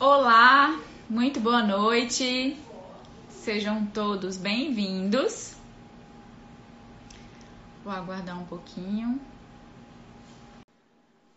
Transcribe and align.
Olá, 0.00 0.78
muito 1.10 1.40
boa 1.40 1.60
noite. 1.60 2.56
Sejam 3.28 3.84
todos 3.86 4.36
bem-vindos. 4.36 5.56
Vou 7.82 7.92
aguardar 7.92 8.40
um 8.40 8.44
pouquinho. 8.44 9.20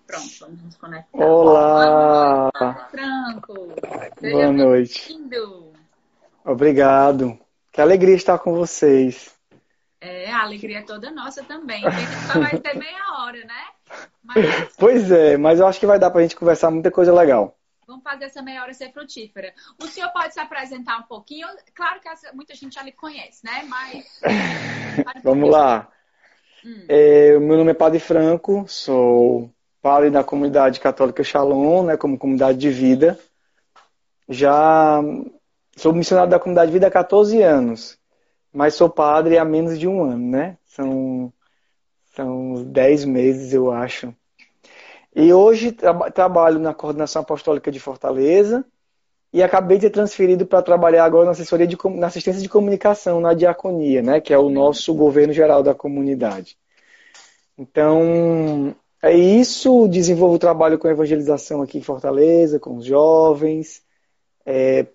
Pronto, 0.06 0.30
vamos 0.42 0.62
nos 0.62 0.76
conectar. 0.76 1.18
Olá! 1.18 2.52
Olá 2.54 2.88
Franco! 2.92 3.74
Seja 4.20 4.36
boa 4.36 4.52
noite. 4.52 5.18
Obrigado. 6.46 7.40
Que 7.72 7.82
alegria 7.82 8.16
estar 8.16 8.38
com 8.38 8.54
vocês. 8.54 9.34
É, 10.00 10.32
a 10.32 10.44
alegria 10.44 10.80
é 10.80 10.84
toda 10.84 11.10
nossa 11.10 11.44
também. 11.44 11.84
A 11.84 11.90
gente 11.90 12.12
só 12.32 12.40
vai 12.40 12.60
ter 12.60 12.78
meia 12.78 13.24
hora, 13.24 13.44
né? 13.44 13.66
Mas... 14.24 14.76
Pois 14.78 15.12
é, 15.12 15.36
mas 15.36 15.60
eu 15.60 15.66
acho 15.66 15.80
que 15.80 15.86
vai 15.88 15.98
dar 15.98 16.12
pra 16.12 16.22
gente 16.22 16.36
conversar 16.36 16.70
muita 16.70 16.92
coisa 16.92 17.12
legal. 17.12 17.58
Vamos 17.88 18.04
fazer 18.04 18.26
essa 18.26 18.42
meia 18.42 18.62
hora 18.62 18.74
ser 18.74 18.92
frutífera. 18.92 19.54
O 19.82 19.88
senhor 19.88 20.10
pode 20.12 20.34
se 20.34 20.40
apresentar 20.40 21.00
um 21.00 21.04
pouquinho? 21.04 21.48
Claro 21.74 22.00
que 22.00 22.10
muita 22.34 22.56
gente 22.56 22.76
já 22.76 22.84
lhe 22.84 22.92
conhece, 22.92 23.44
né? 23.44 23.64
Mas. 23.68 24.22
Vamos 25.24 25.50
lá. 25.50 25.92
Hum. 26.64 26.86
É, 26.88 27.40
meu 27.40 27.58
nome 27.58 27.72
é 27.72 27.74
Padre 27.74 28.00
Franco, 28.00 28.66
sou 28.68 29.52
padre 29.82 30.12
da 30.12 30.24
comunidade 30.24 30.80
católica 30.80 31.24
Shalom, 31.24 31.86
né, 31.86 31.98
como 31.98 32.18
comunidade 32.18 32.60
de 32.60 32.70
vida. 32.70 33.20
Já 34.30 35.02
sou 35.76 35.92
missionário 35.92 36.30
da 36.30 36.40
comunidade 36.40 36.68
de 36.68 36.74
vida 36.74 36.88
há 36.88 36.92
14 36.92 37.42
anos, 37.42 37.98
mas 38.54 38.76
sou 38.76 38.90
padre 38.90 39.38
há 39.38 39.44
menos 39.44 39.80
de 39.80 39.88
um 39.88 40.04
ano, 40.04 40.30
né? 40.30 40.58
São, 40.66 41.34
são 42.14 42.64
10 42.64 43.06
meses, 43.06 43.54
eu 43.54 43.72
acho. 43.72 44.16
E 45.16 45.34
hoje 45.34 45.72
tra 45.72 45.94
trabalho 46.12 46.60
na 46.60 46.74
coordenação 46.74 47.22
apostólica 47.22 47.72
de 47.72 47.80
Fortaleza 47.80 48.66
e 49.34 49.42
acabei 49.42 49.78
de 49.78 49.84
ser 49.84 49.90
transferido 49.90 50.46
para 50.46 50.62
trabalhar 50.62 51.06
agora 51.06 51.26
na 51.26 51.32
assessoria 51.32 51.68
de 51.68 51.78
na 51.96 52.08
assistência 52.08 52.42
de 52.42 52.50
comunicação 52.50 53.20
na 53.20 53.34
diaconia, 53.34 54.02
né, 54.02 54.22
que 54.22 54.34
é 54.34 54.38
o 54.38 54.50
nosso 54.50 54.94
governo 54.94 55.34
geral 55.34 55.64
da 55.64 55.74
comunidade. 55.74 56.58
Então, 57.58 58.76
é 59.02 59.14
isso, 59.16 59.88
desenvolvo 59.88 60.40
trabalho 60.40 60.80
com 60.80 60.88
evangelização 60.88 61.62
aqui 61.62 61.78
em 61.78 61.84
Fortaleza, 61.84 62.60
com 62.60 62.78
os 62.78 62.86
jovens, 62.86 63.84
é, 64.46 64.88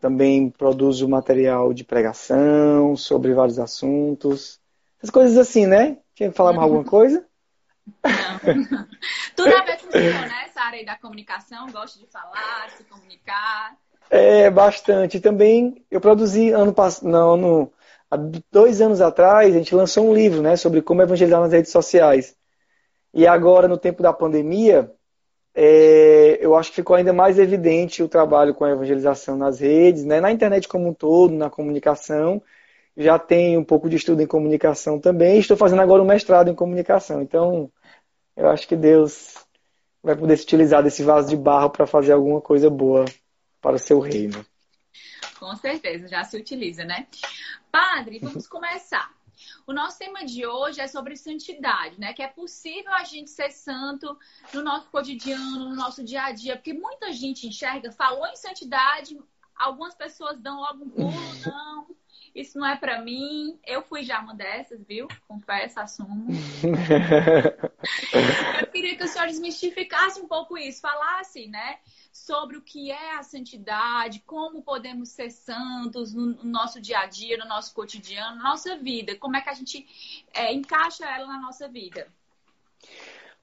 também 0.00 0.50
produzo 0.50 1.08
material 1.08 1.72
de 1.72 1.84
pregação 1.84 2.96
sobre 2.96 3.32
vários 3.32 3.58
assuntos, 3.58 4.60
essas 4.98 5.10
coisas 5.10 5.36
assim, 5.36 5.66
né? 5.66 5.98
Quer 6.14 6.32
falar 6.32 6.52
mais 6.52 6.64
alguma 6.64 6.84
coisa? 6.84 7.26
Não. 7.86 8.86
Tudo 9.36 9.54
a 9.54 9.62
ver 9.62 9.78
com 9.80 9.88
o 9.88 9.92
senhor, 9.92 10.12
né? 10.12 10.44
Essa 10.46 10.60
área 10.62 10.84
da 10.84 10.96
comunicação, 10.96 11.66
gosta 11.70 11.98
de 11.98 12.06
falar, 12.06 12.70
se 12.76 12.84
comunicar. 12.84 13.76
É, 14.10 14.50
bastante. 14.50 15.20
Também 15.20 15.84
eu 15.90 16.00
produzi 16.00 16.50
ano 16.50 16.72
passado, 16.72 17.08
não, 17.08 17.36
no, 17.36 17.72
há 18.10 18.16
dois 18.50 18.80
anos 18.80 19.00
atrás, 19.00 19.54
a 19.54 19.58
gente 19.58 19.74
lançou 19.74 20.08
um 20.08 20.14
livro, 20.14 20.42
né, 20.42 20.56
sobre 20.56 20.82
como 20.82 21.02
evangelizar 21.02 21.40
nas 21.40 21.52
redes 21.52 21.72
sociais. 21.72 22.36
E 23.12 23.26
agora, 23.26 23.66
no 23.66 23.78
tempo 23.78 24.02
da 24.02 24.12
pandemia, 24.12 24.92
é, 25.54 26.38
eu 26.40 26.54
acho 26.54 26.70
que 26.70 26.76
ficou 26.76 26.96
ainda 26.96 27.12
mais 27.12 27.38
evidente 27.38 28.02
o 28.02 28.08
trabalho 28.08 28.54
com 28.54 28.64
a 28.64 28.70
evangelização 28.70 29.36
nas 29.36 29.60
redes, 29.60 30.04
né, 30.04 30.20
na 30.20 30.30
internet 30.30 30.68
como 30.68 30.88
um 30.88 30.94
todo, 30.94 31.34
na 31.34 31.50
comunicação 31.50 32.42
já 32.96 33.18
tenho 33.18 33.60
um 33.60 33.64
pouco 33.64 33.90
de 33.90 33.96
estudo 33.96 34.22
em 34.22 34.26
comunicação 34.26 34.98
também. 34.98 35.38
Estou 35.38 35.56
fazendo 35.56 35.82
agora 35.82 36.02
um 36.02 36.06
mestrado 36.06 36.48
em 36.48 36.54
comunicação. 36.54 37.20
Então, 37.20 37.70
eu 38.36 38.50
acho 38.50 38.68
que 38.68 38.76
Deus 38.76 39.34
vai 40.02 40.14
poder 40.14 40.36
se 40.36 40.44
utilizar 40.44 40.82
desse 40.82 41.02
vaso 41.02 41.28
de 41.28 41.36
barro 41.36 41.70
para 41.70 41.86
fazer 41.86 42.12
alguma 42.12 42.40
coisa 42.40 42.68
boa 42.68 43.04
para 43.60 43.76
o 43.76 43.78
seu 43.78 43.98
reino. 43.98 44.44
Com 45.38 45.54
certeza, 45.56 46.06
já 46.08 46.22
se 46.22 46.36
utiliza, 46.36 46.84
né? 46.84 47.06
Padre, 47.72 48.18
vamos 48.18 48.46
começar. 48.46 49.10
O 49.66 49.72
nosso 49.72 49.98
tema 49.98 50.24
de 50.24 50.46
hoje 50.46 50.80
é 50.80 50.86
sobre 50.86 51.16
santidade, 51.16 51.98
né? 51.98 52.12
Que 52.12 52.22
é 52.22 52.28
possível 52.28 52.92
a 52.92 53.04
gente 53.04 53.30
ser 53.30 53.50
santo 53.50 54.16
no 54.54 54.62
nosso 54.62 54.88
cotidiano, 54.90 55.68
no 55.68 55.74
nosso 55.74 56.04
dia 56.04 56.22
a 56.22 56.32
dia, 56.32 56.56
porque 56.56 56.72
muita 56.72 57.12
gente 57.12 57.46
enxerga, 57.46 57.90
falou 57.90 58.26
em 58.26 58.36
santidade, 58.36 59.18
algumas 59.56 59.94
pessoas 59.94 60.38
dão 60.38 60.60
logo 60.60 60.84
um 60.84 60.90
pulo, 60.90 61.12
não 61.44 61.86
isso 62.36 62.58
não 62.58 62.66
é 62.66 62.76
para 62.76 63.00
mim. 63.00 63.58
Eu 63.66 63.80
fui 63.80 64.04
já 64.04 64.20
uma 64.20 64.34
dessas, 64.34 64.78
viu? 64.86 65.08
Confesso, 65.26 65.80
assumo. 65.80 66.26
eu 68.60 68.66
queria 68.66 68.94
que 68.94 69.04
o 69.04 69.08
senhor 69.08 69.26
desmistificasse 69.26 70.20
um 70.20 70.28
pouco 70.28 70.58
isso, 70.58 70.82
falasse, 70.82 71.48
né? 71.48 71.78
Sobre 72.12 72.58
o 72.58 72.62
que 72.62 72.90
é 72.90 73.16
a 73.16 73.22
santidade, 73.22 74.22
como 74.26 74.62
podemos 74.62 75.08
ser 75.08 75.30
santos 75.30 76.12
no 76.12 76.44
nosso 76.44 76.78
dia 76.78 76.98
a 76.98 77.06
dia, 77.06 77.38
no 77.38 77.46
nosso 77.46 77.74
cotidiano, 77.74 78.36
na 78.36 78.50
nossa 78.50 78.76
vida. 78.76 79.16
Como 79.16 79.36
é 79.36 79.40
que 79.40 79.48
a 79.48 79.54
gente 79.54 79.86
é, 80.34 80.52
encaixa 80.52 81.06
ela 81.06 81.26
na 81.26 81.40
nossa 81.40 81.66
vida? 81.66 82.06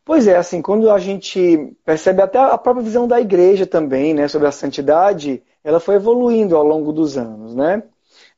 Pois 0.06 0.28
é, 0.28 0.38
assim, 0.38 0.62
quando 0.62 0.92
a 0.92 1.00
gente 1.00 1.76
percebe 1.84 2.22
até 2.22 2.38
a 2.38 2.58
própria 2.58 2.84
visão 2.84 3.08
da 3.08 3.20
igreja 3.20 3.66
também, 3.66 4.14
né, 4.14 4.28
sobre 4.28 4.48
a 4.48 4.52
santidade, 4.52 5.42
ela 5.64 5.80
foi 5.80 5.96
evoluindo 5.96 6.56
ao 6.56 6.64
longo 6.64 6.92
dos 6.92 7.18
anos, 7.18 7.56
né? 7.56 7.82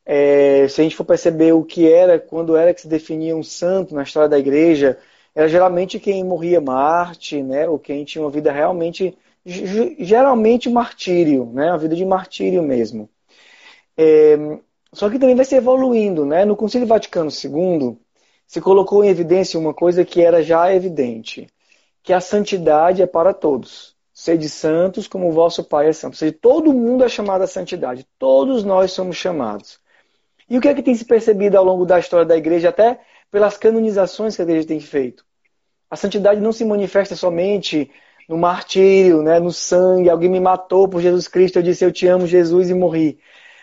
É, 0.05 0.67
se 0.67 0.81
a 0.81 0.83
gente 0.83 0.95
for 0.95 1.05
perceber 1.05 1.53
o 1.53 1.63
que 1.63 1.91
era, 1.91 2.19
quando 2.19 2.55
era 2.55 2.73
que 2.73 2.81
se 2.81 2.87
definia 2.87 3.35
um 3.35 3.43
santo 3.43 3.95
na 3.95 4.03
história 4.03 4.29
da 4.29 4.39
igreja, 4.39 4.97
era 5.33 5.47
geralmente 5.49 5.99
quem 5.99 6.23
morria 6.23 6.61
Marte, 6.61 7.41
né, 7.43 7.67
ou 7.67 7.79
quem 7.79 8.05
tinha 8.05 8.23
uma 8.23 8.29
vida 8.31 8.51
realmente, 8.51 9.17
geralmente 9.45 10.69
martírio, 10.69 11.45
né, 11.53 11.71
uma 11.71 11.77
vida 11.77 11.95
de 11.95 12.05
martírio 12.05 12.61
mesmo. 12.63 13.09
É, 13.97 14.37
só 14.93 15.09
que 15.09 15.19
também 15.19 15.35
vai 15.35 15.45
se 15.45 15.55
evoluindo, 15.55 16.25
né? 16.25 16.45
No 16.45 16.55
Concílio 16.55 16.87
Vaticano 16.87 17.29
II 17.29 17.97
se 18.47 18.61
colocou 18.61 19.03
em 19.03 19.09
evidência 19.09 19.59
uma 19.59 19.73
coisa 19.73 20.05
que 20.05 20.21
era 20.21 20.41
já 20.43 20.73
evidente, 20.73 21.47
que 22.03 22.13
a 22.13 22.21
santidade 22.21 23.01
é 23.01 23.07
para 23.07 23.33
todos. 23.33 23.95
Sede 24.13 24.47
santos 24.47 25.07
como 25.07 25.27
o 25.29 25.31
vosso 25.33 25.63
Pai 25.63 25.89
é 25.89 25.93
santo. 25.93 26.13
Ou 26.13 26.17
seja, 26.17 26.37
todo 26.41 26.73
mundo 26.73 27.03
é 27.03 27.09
chamado 27.09 27.43
à 27.43 27.47
santidade. 27.47 28.07
Todos 28.17 28.63
nós 28.63 28.91
somos 28.93 29.17
chamados. 29.17 29.79
E 30.49 30.57
o 30.57 30.61
que 30.61 30.67
é 30.67 30.73
que 30.73 30.83
tem 30.83 30.93
se 30.93 31.05
percebido 31.05 31.57
ao 31.57 31.63
longo 31.63 31.85
da 31.85 31.99
história 31.99 32.25
da 32.25 32.37
igreja, 32.37 32.69
até 32.69 32.99
pelas 33.31 33.57
canonizações 33.57 34.35
que 34.35 34.41
a 34.41 34.45
igreja 34.45 34.67
tem 34.67 34.79
feito? 34.79 35.25
A 35.89 35.95
santidade 35.95 36.39
não 36.39 36.51
se 36.51 36.63
manifesta 36.63 37.15
somente 37.15 37.91
no 38.27 38.37
martírio, 38.37 39.21
né, 39.21 39.39
no 39.39 39.51
sangue, 39.51 40.09
alguém 40.09 40.29
me 40.29 40.39
matou 40.39 40.87
por 40.87 41.01
Jesus 41.01 41.27
Cristo, 41.27 41.57
eu 41.57 41.63
disse 41.63 41.85
eu 41.85 41.91
te 41.91 42.07
amo, 42.07 42.25
Jesus, 42.25 42.69
e 42.69 42.73
morri. 42.73 43.19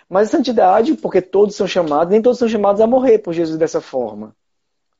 Mas 0.08 0.28
a 0.28 0.30
santidade, 0.32 0.94
porque 0.94 1.20
todos 1.20 1.56
são 1.56 1.66
chamados, 1.66 2.10
nem 2.12 2.22
todos 2.22 2.38
são 2.38 2.48
chamados 2.48 2.80
a 2.80 2.86
morrer 2.86 3.18
por 3.18 3.32
Jesus 3.32 3.58
dessa 3.58 3.80
forma. 3.80 4.36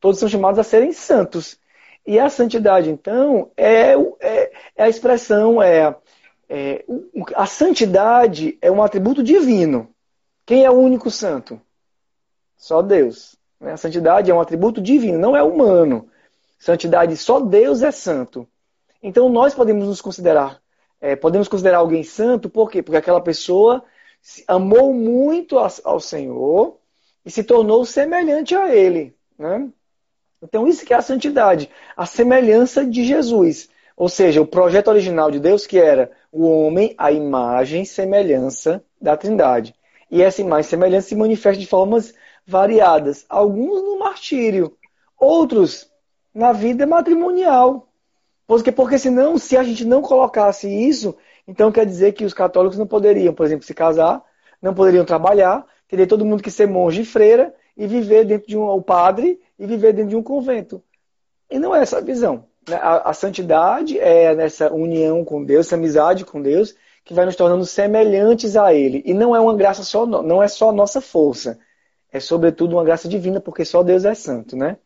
Todos 0.00 0.18
são 0.18 0.28
chamados 0.28 0.58
a 0.58 0.64
serem 0.64 0.92
santos. 0.92 1.58
E 2.04 2.18
a 2.18 2.28
santidade, 2.28 2.90
então, 2.90 3.50
é, 3.56 3.92
é, 4.20 4.52
é 4.74 4.82
a 4.82 4.88
expressão, 4.88 5.62
é, 5.62 5.94
é, 6.48 6.84
a 7.36 7.46
santidade 7.46 8.58
é 8.60 8.70
um 8.70 8.82
atributo 8.82 9.22
divino. 9.22 9.88
Quem 10.44 10.64
é 10.64 10.70
o 10.70 10.74
único 10.74 11.10
santo? 11.10 11.60
Só 12.62 12.80
Deus. 12.80 13.34
Né? 13.60 13.72
A 13.72 13.76
santidade 13.76 14.30
é 14.30 14.34
um 14.34 14.40
atributo 14.40 14.80
divino, 14.80 15.18
não 15.18 15.36
é 15.36 15.42
humano. 15.42 16.08
Santidade, 16.60 17.16
só 17.16 17.40
Deus 17.40 17.82
é 17.82 17.90
santo. 17.90 18.46
Então 19.02 19.28
nós 19.28 19.52
podemos 19.52 19.84
nos 19.88 20.00
considerar, 20.00 20.62
é, 21.00 21.16
podemos 21.16 21.48
considerar 21.48 21.78
alguém 21.78 22.04
santo, 22.04 22.48
por 22.48 22.70
quê? 22.70 22.80
Porque 22.80 22.96
aquela 22.96 23.20
pessoa 23.20 23.82
amou 24.46 24.94
muito 24.94 25.58
ao 25.58 25.98
Senhor 25.98 26.78
e 27.26 27.32
se 27.32 27.42
tornou 27.42 27.84
semelhante 27.84 28.54
a 28.54 28.72
Ele. 28.72 29.12
Né? 29.36 29.68
Então 30.40 30.68
isso 30.68 30.86
que 30.86 30.94
é 30.94 30.96
a 30.96 31.02
santidade, 31.02 31.68
a 31.96 32.06
semelhança 32.06 32.86
de 32.86 33.04
Jesus. 33.04 33.68
Ou 33.96 34.08
seja, 34.08 34.40
o 34.40 34.46
projeto 34.46 34.86
original 34.86 35.32
de 35.32 35.40
Deus 35.40 35.66
que 35.66 35.80
era 35.80 36.12
o 36.30 36.46
homem, 36.46 36.94
a 36.96 37.10
imagem, 37.10 37.84
semelhança 37.84 38.84
da 39.00 39.16
Trindade. 39.16 39.74
E 40.08 40.22
essa 40.22 40.40
imagem 40.40 40.70
semelhança 40.70 41.08
se 41.08 41.16
manifesta 41.16 41.58
de 41.58 41.66
formas 41.66 42.14
variadas. 42.46 43.24
Alguns 43.28 43.82
no 43.82 43.98
martírio, 43.98 44.76
outros 45.18 45.90
na 46.34 46.52
vida 46.52 46.86
matrimonial. 46.86 47.88
Porque, 48.46 48.72
porque 48.72 48.98
senão, 48.98 49.38
se 49.38 49.56
a 49.56 49.62
gente 49.62 49.84
não 49.84 50.02
colocasse 50.02 50.68
isso, 50.68 51.14
então 51.46 51.72
quer 51.72 51.86
dizer 51.86 52.12
que 52.12 52.24
os 52.24 52.34
católicos 52.34 52.78
não 52.78 52.86
poderiam, 52.86 53.32
por 53.32 53.46
exemplo, 53.46 53.64
se 53.64 53.74
casar, 53.74 54.22
não 54.60 54.74
poderiam 54.74 55.04
trabalhar, 55.04 55.64
teria 55.88 56.06
todo 56.06 56.24
mundo 56.24 56.42
que 56.42 56.50
ser 56.50 56.66
monge 56.66 57.02
e 57.02 57.04
freira 57.04 57.54
e 57.76 57.86
viver 57.86 58.24
dentro 58.24 58.48
de 58.48 58.56
um 58.56 58.64
o 58.64 58.82
padre 58.82 59.40
e 59.58 59.66
viver 59.66 59.92
dentro 59.92 60.10
de 60.10 60.16
um 60.16 60.22
convento. 60.22 60.82
E 61.50 61.58
não 61.58 61.74
é 61.74 61.82
essa 61.82 61.98
a 61.98 62.00
visão. 62.00 62.44
Né? 62.68 62.76
A, 62.76 63.10
a 63.10 63.14
santidade 63.14 63.98
é 63.98 64.34
nessa 64.34 64.72
união 64.72 65.24
com 65.24 65.44
Deus, 65.44 65.66
essa 65.66 65.76
amizade 65.76 66.24
com 66.24 66.42
Deus, 66.42 66.74
que 67.04 67.14
vai 67.14 67.24
nos 67.24 67.36
tornando 67.36 67.64
semelhantes 67.64 68.56
a 68.56 68.72
Ele. 68.72 69.02
E 69.04 69.14
não 69.14 69.34
é 69.34 69.40
uma 69.40 69.56
graça 69.56 69.82
só, 69.82 70.06
não 70.06 70.42
é 70.42 70.48
só 70.48 70.72
nossa 70.72 71.00
força 71.00 71.58
é 72.12 72.20
sobretudo 72.20 72.74
uma 72.74 72.84
graça 72.84 73.08
divina, 73.08 73.40
porque 73.40 73.64
só 73.64 73.82
Deus 73.82 74.04
é 74.04 74.14
santo, 74.14 74.56
né? 74.56 74.76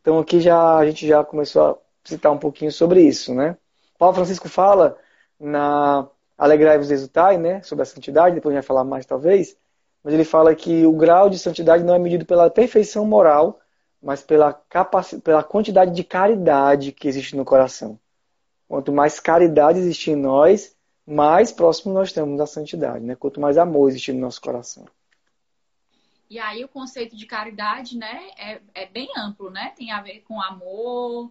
Então 0.00 0.18
aqui 0.18 0.40
já 0.40 0.76
a 0.78 0.86
gente 0.86 1.06
já 1.06 1.22
começou 1.22 1.62
a 1.62 1.78
citar 2.04 2.32
um 2.32 2.38
pouquinho 2.38 2.72
sobre 2.72 3.02
isso, 3.02 3.34
né? 3.34 3.56
Paulo 3.98 4.14
Francisco 4.14 4.48
fala 4.48 4.98
na 5.38 6.08
Alegrai-vos 6.36 6.90
exultai, 6.90 7.38
né? 7.38 7.62
Sobre 7.62 7.82
a 7.82 7.86
santidade, 7.86 8.34
depois 8.34 8.52
a 8.52 8.56
gente 8.56 8.64
vai 8.64 8.66
falar 8.66 8.84
mais 8.84 9.06
talvez. 9.06 9.56
Mas 10.02 10.14
ele 10.14 10.24
fala 10.24 10.54
que 10.54 10.84
o 10.84 10.92
grau 10.92 11.30
de 11.30 11.38
santidade 11.38 11.84
não 11.84 11.94
é 11.94 11.98
medido 11.98 12.26
pela 12.26 12.50
perfeição 12.50 13.04
moral, 13.04 13.60
mas 14.02 14.22
pela, 14.22 14.52
capacidade, 14.52 15.22
pela 15.22 15.44
quantidade 15.44 15.94
de 15.94 16.02
caridade 16.02 16.90
que 16.90 17.06
existe 17.06 17.36
no 17.36 17.44
coração. 17.44 17.98
Quanto 18.66 18.90
mais 18.92 19.20
caridade 19.20 19.78
existe 19.78 20.10
em 20.10 20.16
nós, 20.16 20.74
mais 21.06 21.52
próximo 21.52 21.94
nós 21.94 22.08
estamos 22.08 22.36
da 22.38 22.46
santidade, 22.46 23.04
né? 23.04 23.14
Quanto 23.14 23.40
mais 23.40 23.56
amor 23.56 23.88
existe 23.88 24.12
no 24.12 24.20
nosso 24.20 24.40
coração. 24.40 24.84
E 26.32 26.38
aí 26.38 26.64
o 26.64 26.68
conceito 26.68 27.14
de 27.14 27.26
caridade, 27.26 27.98
né, 27.98 28.30
é, 28.38 28.58
é 28.74 28.86
bem 28.86 29.06
amplo, 29.18 29.50
né? 29.50 29.74
Tem 29.76 29.90
a 29.90 30.00
ver 30.00 30.24
com 30.26 30.40
amor, 30.40 31.30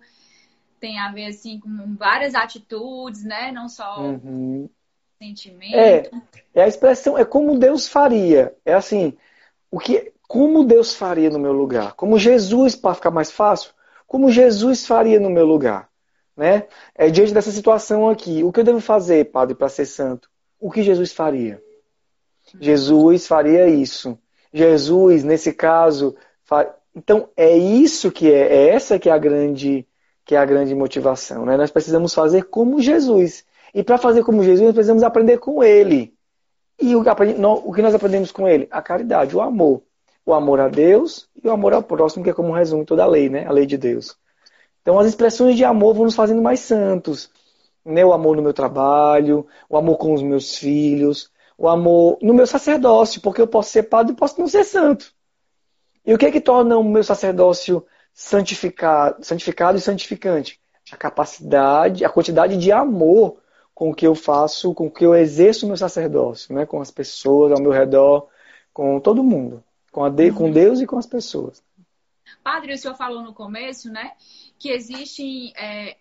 tem 0.80 1.00
a 1.00 1.12
ver 1.12 1.26
assim 1.26 1.60
com 1.60 1.96
várias 1.96 2.36
atitudes, 2.36 3.24
né? 3.24 3.52
Não 3.52 3.68
só 3.68 4.00
uhum. 4.00 4.70
sentimento. 5.18 5.76
É, 5.76 6.12
é 6.54 6.64
a 6.64 6.68
expressão, 6.68 7.18
é 7.18 7.26
como 7.26 7.58
Deus 7.58 7.88
faria. 7.88 8.56
É 8.64 8.76
assim, 8.76 9.18
o 9.72 9.80
que, 9.80 10.14
como 10.28 10.64
Deus 10.64 10.94
faria 10.94 11.32
no 11.32 11.40
meu 11.40 11.52
lugar? 11.52 11.94
Como 11.94 12.20
Jesus, 12.20 12.76
para 12.76 12.94
ficar 12.94 13.10
mais 13.10 13.32
fácil, 13.32 13.74
como 14.06 14.30
Jesus 14.30 14.86
faria 14.86 15.20
no 15.20 15.32
meu 15.32 15.48
lugar? 15.48 15.90
Né? 16.38 16.68
É 16.94 17.10
diante 17.10 17.34
dessa 17.34 17.50
situação 17.50 18.08
aqui, 18.08 18.44
o 18.44 18.52
que 18.52 18.60
eu 18.60 18.64
devo 18.64 18.80
fazer, 18.80 19.32
Padre, 19.32 19.56
para 19.56 19.68
ser 19.68 19.88
santo? 19.88 20.30
O 20.60 20.70
que 20.70 20.84
Jesus 20.84 21.12
faria? 21.12 21.60
Jesus 22.60 23.26
faria 23.26 23.68
isso. 23.68 24.16
Jesus, 24.54 25.24
nesse 25.24 25.54
caso, 25.54 26.16
far... 26.44 26.76
então 26.96 27.30
é 27.36 27.56
isso 27.56 28.12
que 28.12 28.32
é, 28.32 28.54
é 28.54 28.70
essa 28.70 29.00
que 29.00 29.10
é 29.10 29.12
a 29.12 29.18
grande 29.18 29.88
que 30.24 30.36
é 30.36 30.38
a 30.38 30.46
grande 30.46 30.74
motivação, 30.76 31.46
né? 31.46 31.58
Nós 31.58 31.72
precisamos 31.72 32.14
fazer 32.14 32.44
como 32.44 32.80
Jesus. 32.80 33.44
E 33.74 33.84
para 33.84 33.98
fazer 33.98 34.24
como 34.24 34.44
Jesus, 34.44 34.62
nós 34.62 34.74
precisamos 34.74 35.04
aprender 35.04 35.40
com 35.40 35.64
ele. 35.64 36.14
E 36.80 36.96
o 36.96 37.04
que 37.74 37.82
nós 37.82 37.94
aprendemos 37.94 38.32
com 38.32 38.48
ele? 38.48 38.68
A 38.72 38.82
caridade, 38.82 39.36
o 39.36 39.42
amor. 39.42 39.82
O 40.26 40.34
amor 40.34 40.60
a 40.60 40.68
Deus 40.68 41.28
e 41.44 41.48
o 41.48 41.52
amor 41.52 41.74
ao 41.74 41.82
próximo, 41.82 42.24
que 42.24 42.30
é 42.30 42.34
como 42.34 42.54
resume 42.54 42.86
toda 42.86 43.04
a 43.04 43.08
lei, 43.08 43.30
né? 43.30 43.46
A 43.46 43.52
lei 43.52 43.66
de 43.66 43.78
Deus. 43.78 44.16
Então, 44.82 44.98
as 45.00 45.08
expressões 45.08 45.56
de 45.56 45.64
amor 45.64 45.94
vão 45.94 46.06
nos 46.06 46.16
fazendo 46.16 46.42
mais 46.42 46.60
santos. 46.60 47.30
Né? 47.86 48.06
O 48.06 48.14
amor 48.14 48.36
no 48.36 48.42
meu 48.42 48.54
trabalho, 48.54 49.46
o 49.70 49.78
amor 49.78 49.98
com 49.98 50.14
os 50.14 50.22
meus 50.22 50.56
filhos, 50.56 51.32
o 51.62 51.70
amor 51.70 52.18
no 52.24 52.34
meu 52.34 52.48
sacerdócio, 52.48 53.22
porque 53.22 53.40
eu 53.40 53.46
posso 53.46 53.70
ser 53.70 53.84
padre 53.84 54.14
e 54.14 54.16
posso 54.16 54.40
não 54.40 54.48
ser 54.48 54.64
santo. 54.64 55.14
E 56.04 56.12
o 56.12 56.18
que 56.18 56.26
é 56.26 56.32
que 56.32 56.42
torna 56.42 56.76
o 56.76 56.84
meu 56.84 57.04
sacerdócio 57.04 57.86
santificado, 58.12 59.24
santificado 59.24 59.78
e 59.78 59.82
santificante? 59.82 60.60
A 60.92 60.98
capacidade, 60.98 62.04
a 62.04 62.10
quantidade 62.10 62.58
de 62.58 62.72
amor 62.72 63.38
com 63.76 63.94
que 63.94 64.08
eu 64.08 64.16
faço, 64.16 64.74
com 64.74 64.90
que 64.90 65.06
eu 65.06 65.14
exerço 65.14 65.66
o 65.66 65.68
meu 65.68 65.78
sacerdócio, 65.78 66.56
né? 66.56 66.66
com 66.66 66.82
as 66.82 66.90
pessoas 66.90 67.52
ao 67.52 67.62
meu 67.62 67.72
redor, 67.72 68.28
com 68.74 69.00
todo 69.00 69.24
mundo, 69.24 69.64
com, 69.92 70.10
de, 70.10 70.32
com 70.32 70.46
uhum. 70.46 70.52
Deus 70.52 70.82
e 70.82 70.88
com 70.88 70.98
as 70.98 71.06
pessoas. 71.06 71.64
Padre, 72.44 72.74
o 72.74 72.78
senhor 72.78 72.96
falou 72.96 73.22
no 73.22 73.36
começo, 73.36 73.92
né, 73.92 74.14
que 74.58 74.70
existe 74.70 75.54
é, 75.56 75.98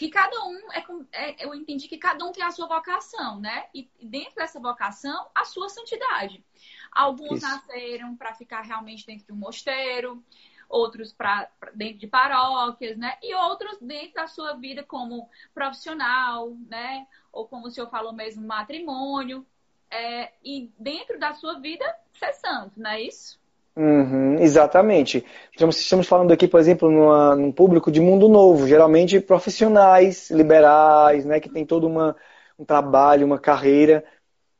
que 0.00 0.08
cada 0.08 0.44
um 0.46 0.58
é, 0.72 0.82
é, 1.12 1.44
eu 1.44 1.54
entendi 1.54 1.86
que 1.86 1.98
cada 1.98 2.24
um 2.24 2.32
tem 2.32 2.42
a 2.42 2.50
sua 2.50 2.66
vocação, 2.66 3.38
né? 3.38 3.66
E 3.74 3.86
dentro 4.00 4.36
dessa 4.36 4.58
vocação, 4.58 5.28
a 5.34 5.44
sua 5.44 5.68
santidade. 5.68 6.42
Alguns 6.90 7.42
Isso. 7.42 7.46
nasceram 7.46 8.16
para 8.16 8.32
ficar 8.32 8.62
realmente 8.62 9.04
dentro 9.04 9.26
de 9.26 9.32
um 9.32 9.36
mosteiro, 9.36 10.24
outros 10.70 11.12
para 11.12 11.50
dentro 11.74 11.98
de 11.98 12.06
paróquias, 12.06 12.96
né? 12.96 13.18
E 13.22 13.34
outros 13.34 13.78
dentro 13.78 14.14
da 14.14 14.26
sua 14.26 14.54
vida 14.54 14.82
como 14.82 15.28
profissional, 15.52 16.56
né? 16.66 17.06
Ou 17.30 17.46
como 17.46 17.66
o 17.66 17.70
senhor 17.70 17.90
falou 17.90 18.14
mesmo, 18.14 18.46
matrimônio. 18.46 19.46
É, 19.90 20.32
e 20.42 20.72
dentro 20.78 21.18
da 21.18 21.34
sua 21.34 21.60
vida, 21.60 21.84
ser 22.14 22.32
santo, 22.32 22.80
não 22.80 22.90
é 22.90 23.02
isso? 23.02 23.39
Uhum, 23.76 24.38
exatamente. 24.38 25.24
Estamos 25.52 26.06
falando 26.06 26.32
aqui, 26.32 26.48
por 26.48 26.60
exemplo, 26.60 26.90
numa, 26.90 27.36
num 27.36 27.52
público 27.52 27.90
de 27.90 28.00
mundo 28.00 28.28
novo, 28.28 28.66
geralmente 28.66 29.20
profissionais, 29.20 30.30
liberais, 30.30 31.24
né, 31.24 31.40
que 31.40 31.48
tem 31.48 31.64
todo 31.64 31.86
uma, 31.86 32.16
um 32.58 32.64
trabalho, 32.64 33.26
uma 33.26 33.38
carreira. 33.38 34.04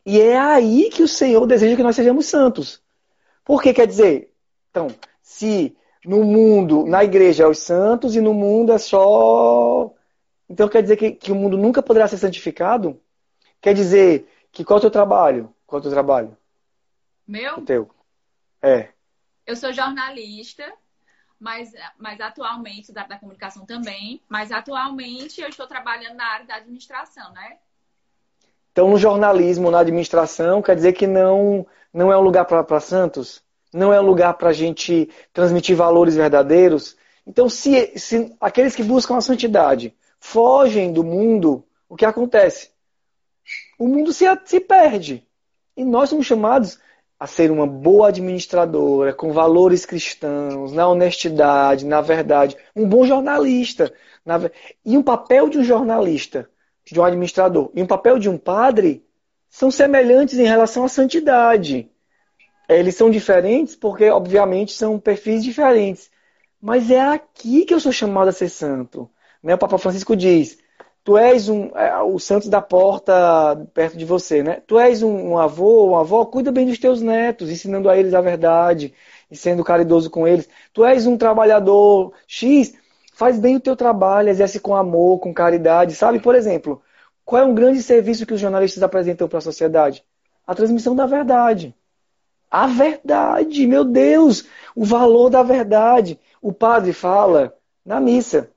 E 0.06 0.20
é 0.20 0.38
aí 0.38 0.88
que 0.90 1.02
o 1.02 1.08
Senhor 1.08 1.46
deseja 1.46 1.76
que 1.76 1.82
nós 1.82 1.96
sejamos 1.96 2.26
santos. 2.26 2.82
Por 3.44 3.62
que 3.62 3.74
quer 3.74 3.86
dizer? 3.86 4.32
Então, 4.70 4.88
se 5.22 5.76
no 6.04 6.24
mundo, 6.24 6.86
na 6.86 7.04
igreja 7.04 7.44
é 7.44 7.46
os 7.46 7.58
santos 7.58 8.16
e 8.16 8.20
no 8.20 8.32
mundo 8.32 8.72
é 8.72 8.78
só. 8.78 9.92
Então 10.48 10.68
quer 10.68 10.82
dizer 10.82 10.96
que, 10.96 11.12
que 11.12 11.32
o 11.32 11.34
mundo 11.34 11.56
nunca 11.58 11.82
poderá 11.82 12.08
ser 12.08 12.16
santificado? 12.16 13.00
Quer 13.60 13.74
dizer 13.74 14.26
que 14.50 14.64
qual 14.64 14.78
é 14.78 14.78
o 14.78 14.80
teu 14.82 14.90
trabalho? 14.90 15.54
Qual 15.66 15.78
é 15.78 15.80
o 15.80 15.82
teu 15.82 15.92
trabalho? 15.92 16.36
Meu? 17.26 17.58
O 17.58 17.62
teu. 17.62 17.90
É. 18.62 18.88
Eu 19.50 19.56
sou 19.56 19.72
jornalista, 19.72 20.72
mas, 21.38 21.72
mas 21.98 22.20
atualmente, 22.20 22.92
da, 22.92 23.02
da 23.02 23.18
comunicação 23.18 23.66
também, 23.66 24.22
mas 24.28 24.52
atualmente 24.52 25.40
eu 25.40 25.48
estou 25.48 25.66
trabalhando 25.66 26.14
na 26.14 26.24
área 26.24 26.46
da 26.46 26.54
administração, 26.54 27.32
né? 27.32 27.56
Então, 28.70 28.88
no 28.88 28.96
jornalismo, 28.96 29.68
na 29.68 29.80
administração, 29.80 30.62
quer 30.62 30.76
dizer 30.76 30.92
que 30.92 31.04
não, 31.04 31.66
não 31.92 32.12
é 32.12 32.16
um 32.16 32.20
lugar 32.20 32.44
para 32.44 32.78
santos? 32.78 33.42
não 33.72 33.92
é 33.92 34.00
um 34.00 34.04
lugar 34.04 34.34
para 34.34 34.50
a 34.50 34.52
gente 34.52 35.08
transmitir 35.32 35.76
valores 35.76 36.14
verdadeiros. 36.14 36.96
Então, 37.26 37.48
se, 37.48 37.98
se 37.98 38.34
aqueles 38.40 38.74
que 38.74 38.82
buscam 38.82 39.16
a 39.16 39.20
santidade 39.20 39.94
fogem 40.18 40.92
do 40.92 41.04
mundo, 41.04 41.64
o 41.88 41.96
que 41.96 42.04
acontece? 42.04 42.70
O 43.78 43.86
mundo 43.86 44.12
se, 44.12 44.24
se 44.44 44.60
perde. 44.60 45.26
E 45.76 45.84
nós 45.84 46.08
somos 46.08 46.26
chamados 46.26 46.78
a 47.20 47.26
ser 47.26 47.50
uma 47.50 47.66
boa 47.66 48.08
administradora, 48.08 49.12
com 49.12 49.30
valores 49.30 49.84
cristãos, 49.84 50.72
na 50.72 50.88
honestidade, 50.88 51.84
na 51.84 52.00
verdade, 52.00 52.56
um 52.74 52.88
bom 52.88 53.04
jornalista. 53.04 53.92
Na... 54.24 54.40
E 54.82 54.96
um 54.96 55.02
papel 55.02 55.50
de 55.50 55.58
um 55.58 55.62
jornalista, 55.62 56.48
de 56.82 56.98
um 56.98 57.04
administrador, 57.04 57.70
e 57.74 57.82
um 57.82 57.86
papel 57.86 58.18
de 58.18 58.30
um 58.30 58.38
padre 58.38 59.04
são 59.50 59.70
semelhantes 59.70 60.38
em 60.38 60.46
relação 60.46 60.82
à 60.82 60.88
santidade. 60.88 61.90
Eles 62.66 62.96
são 62.96 63.10
diferentes 63.10 63.76
porque, 63.76 64.08
obviamente, 64.08 64.72
são 64.72 64.98
perfis 64.98 65.44
diferentes. 65.44 66.10
Mas 66.58 66.90
é 66.90 67.02
aqui 67.02 67.66
que 67.66 67.74
eu 67.74 67.80
sou 67.80 67.92
chamado 67.92 68.28
a 68.28 68.32
ser 68.32 68.48
santo. 68.48 69.10
Né? 69.42 69.54
O 69.54 69.58
Papa 69.58 69.76
Francisco 69.76 70.16
diz: 70.16 70.56
Tu 71.02 71.16
és 71.16 71.48
um, 71.48 71.66
é, 71.76 71.98
o 72.02 72.18
santo 72.18 72.50
da 72.50 72.60
porta 72.60 73.66
perto 73.72 73.96
de 73.96 74.04
você, 74.04 74.42
né? 74.42 74.62
Tu 74.66 74.78
és 74.78 75.02
um, 75.02 75.30
um 75.30 75.38
avô, 75.38 75.88
uma 75.88 76.00
avó, 76.00 76.24
cuida 76.26 76.52
bem 76.52 76.66
dos 76.66 76.78
teus 76.78 77.00
netos, 77.00 77.50
ensinando 77.50 77.88
a 77.88 77.96
eles 77.96 78.12
a 78.12 78.20
verdade 78.20 78.92
e 79.30 79.36
sendo 79.36 79.64
caridoso 79.64 80.10
com 80.10 80.28
eles. 80.28 80.48
Tu 80.72 80.84
és 80.84 81.06
um 81.06 81.16
trabalhador 81.16 82.12
X, 82.26 82.74
faz 83.14 83.38
bem 83.38 83.56
o 83.56 83.60
teu 83.60 83.74
trabalho, 83.74 84.28
exerce 84.28 84.60
com 84.60 84.74
amor, 84.74 85.18
com 85.20 85.32
caridade, 85.32 85.94
sabe? 85.94 86.20
Por 86.20 86.34
exemplo, 86.34 86.82
qual 87.24 87.42
é 87.42 87.46
um 87.46 87.54
grande 87.54 87.82
serviço 87.82 88.26
que 88.26 88.34
os 88.34 88.40
jornalistas 88.40 88.82
apresentam 88.82 89.28
para 89.28 89.38
a 89.38 89.42
sociedade? 89.42 90.04
A 90.46 90.54
transmissão 90.54 90.94
da 90.94 91.06
verdade. 91.06 91.74
A 92.50 92.66
verdade, 92.66 93.66
meu 93.66 93.84
Deus, 93.84 94.44
o 94.74 94.84
valor 94.84 95.30
da 95.30 95.42
verdade. 95.42 96.18
O 96.42 96.52
padre 96.52 96.92
fala 96.92 97.54
na 97.84 98.00
missa. 98.00 98.50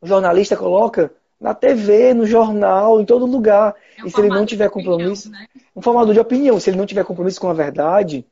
O 0.00 0.06
jornalista 0.06 0.56
coloca 0.56 1.10
na 1.44 1.52
TV, 1.52 2.14
no 2.14 2.24
jornal, 2.24 3.02
em 3.02 3.04
todo 3.04 3.26
lugar. 3.26 3.74
É 3.98 4.02
um 4.02 4.06
e 4.06 4.10
se 4.10 4.18
ele 4.18 4.30
não 4.30 4.46
tiver 4.46 4.70
compromisso, 4.70 5.28
opinião, 5.28 5.46
né? 5.54 5.62
um 5.76 5.82
formador 5.82 6.14
de 6.14 6.20
opinião, 6.20 6.58
se 6.58 6.70
ele 6.70 6.78
não 6.78 6.86
tiver 6.86 7.04
compromisso 7.04 7.38
com 7.38 7.50
a 7.50 7.52
verdade, 7.52 8.26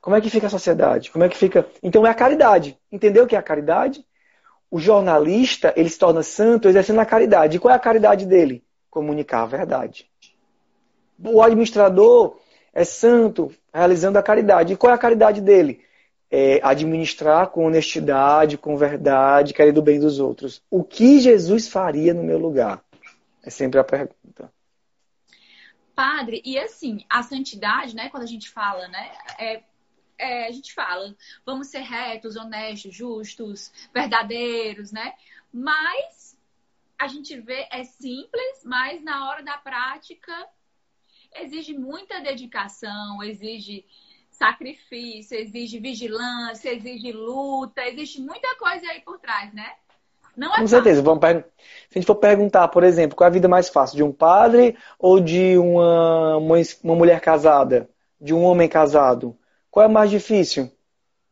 como 0.00 0.16
é 0.16 0.20
que 0.20 0.28
fica 0.28 0.48
a 0.48 0.50
sociedade? 0.50 1.12
Como 1.12 1.22
é 1.22 1.28
que 1.28 1.36
fica? 1.36 1.64
Então 1.80 2.04
é 2.04 2.10
a 2.10 2.14
caridade. 2.14 2.76
Entendeu 2.90 3.22
o 3.22 3.26
que 3.28 3.36
é 3.36 3.38
a 3.38 3.42
caridade? 3.42 4.04
O 4.68 4.80
jornalista, 4.80 5.72
ele 5.76 5.88
se 5.88 5.96
torna 5.96 6.24
santo 6.24 6.66
exercendo 6.66 6.98
a 6.98 7.06
caridade. 7.06 7.56
E 7.56 7.60
qual 7.60 7.72
é 7.72 7.76
a 7.76 7.80
caridade 7.80 8.26
dele? 8.26 8.64
Comunicar 8.90 9.42
a 9.42 9.46
verdade. 9.46 10.10
O 11.22 11.40
administrador, 11.40 12.36
é 12.74 12.82
santo, 12.82 13.52
realizando 13.72 14.18
a 14.18 14.22
caridade. 14.24 14.72
E 14.72 14.76
qual 14.76 14.90
é 14.90 14.94
a 14.96 14.98
caridade 14.98 15.40
dele? 15.40 15.84
É 16.30 16.60
administrar 16.62 17.48
com 17.48 17.66
honestidade, 17.66 18.56
com 18.56 18.76
verdade, 18.76 19.52
querer 19.52 19.72
do 19.72 19.82
bem 19.82 19.98
dos 19.98 20.20
outros. 20.20 20.62
O 20.70 20.84
que 20.84 21.18
Jesus 21.18 21.68
faria 21.68 22.14
no 22.14 22.22
meu 22.22 22.38
lugar? 22.38 22.84
É 23.42 23.50
sempre 23.50 23.80
a 23.80 23.84
pergunta. 23.84 24.52
Padre, 25.94 26.40
e 26.44 26.58
assim, 26.58 27.04
a 27.10 27.22
santidade, 27.22 27.94
né, 27.94 28.08
quando 28.08 28.22
a 28.22 28.26
gente 28.26 28.48
fala, 28.48 28.86
né, 28.88 29.12
é, 29.38 29.62
é, 30.20 30.46
a 30.46 30.50
gente 30.50 30.72
fala, 30.72 31.14
vamos 31.44 31.68
ser 31.68 31.80
retos, 31.80 32.36
honestos, 32.36 32.94
justos, 32.94 33.72
verdadeiros, 33.92 34.92
né? 34.92 35.14
Mas 35.52 36.38
a 36.98 37.08
gente 37.08 37.38
vê, 37.40 37.66
é 37.72 37.82
simples, 37.84 38.62
mas 38.64 39.02
na 39.02 39.28
hora 39.28 39.42
da 39.42 39.56
prática 39.56 40.32
exige 41.34 41.72
muita 41.72 42.20
dedicação, 42.20 43.22
exige 43.22 43.86
sacrifício, 44.40 45.36
exige 45.36 45.78
vigilância, 45.78 46.72
exige 46.72 47.12
luta, 47.12 47.82
existe 47.86 48.22
muita 48.22 48.56
coisa 48.56 48.86
aí 48.90 49.00
por 49.02 49.18
trás, 49.18 49.52
né? 49.52 49.70
Não 50.34 50.48
é 50.48 50.50
Com 50.52 50.56
fácil. 50.62 50.68
certeza. 50.68 51.02
Vamos 51.02 51.20
per... 51.20 51.44
Se 51.90 51.98
a 51.98 52.00
gente 52.00 52.06
for 52.06 52.14
perguntar, 52.14 52.68
por 52.68 52.82
exemplo, 52.82 53.14
qual 53.14 53.26
é 53.26 53.30
a 53.30 53.32
vida 53.32 53.48
mais 53.48 53.68
fácil? 53.68 53.96
De 53.96 54.02
um 54.02 54.10
padre 54.10 54.78
ou 54.98 55.20
de 55.20 55.58
uma, 55.58 56.38
uma, 56.38 56.56
uma 56.82 56.94
mulher 56.94 57.20
casada? 57.20 57.90
De 58.18 58.32
um 58.32 58.42
homem 58.42 58.66
casado? 58.66 59.36
Qual 59.70 59.84
é 59.84 59.88
mais 59.88 60.08
difícil? 60.08 60.70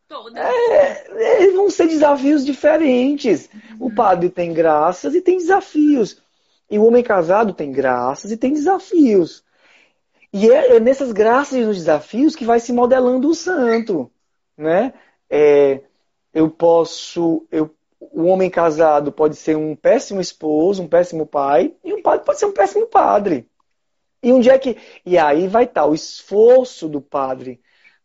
Toda. 0.07 0.39
É, 0.39 1.45
é, 1.45 1.51
vão 1.53 1.71
ser 1.71 1.87
desafios 1.87 2.45
diferentes. 2.45 3.49
O 3.81 3.91
padre 3.91 4.29
tem 4.29 4.53
graças 4.53 5.15
e 5.15 5.23
tem 5.23 5.39
desafios. 5.39 6.21
E 6.71 6.79
o 6.79 6.85
homem 6.85 7.03
casado 7.03 7.55
tem 7.55 7.73
graças 7.73 8.31
e 8.31 8.37
tem 8.37 8.53
desafios. 8.53 9.43
E 10.33 10.51
é, 10.51 10.77
é 10.77 10.81
nessas 10.81 11.13
graças 11.13 11.59
e 11.59 11.65
nos 11.65 11.77
desafios 11.77 12.37
que 12.37 12.45
vai 12.45 12.61
se 12.61 12.73
modelando 12.73 13.29
o 13.29 13.35
santo, 13.35 14.11
né? 14.57 14.93
É, 15.31 15.83
eu 16.35 16.51
posso, 16.51 17.47
eu, 17.51 17.75
o 18.01 18.25
homem 18.25 18.51
casado 18.51 19.11
pode 19.11 19.37
ser 19.37 19.57
um 19.57 19.75
péssimo 19.75 20.21
esposo, 20.21 20.83
um 20.83 20.89
péssimo 20.89 21.27
pai, 21.27 21.75
e 21.85 21.93
um 21.93 22.03
padre 22.03 22.25
pode 22.25 22.39
ser 22.39 22.47
um 22.47 22.53
péssimo 22.53 22.87
padre. 22.87 23.49
E 24.23 24.33
onde 24.33 24.51
é 24.51 24.59
que 24.59 24.77
e 25.07 25.17
aí 25.17 25.47
vai 25.49 25.65
estar 25.65 25.87
o 25.87 25.95
esforço 25.95 26.89
do 26.89 27.01
padre 27.01 27.61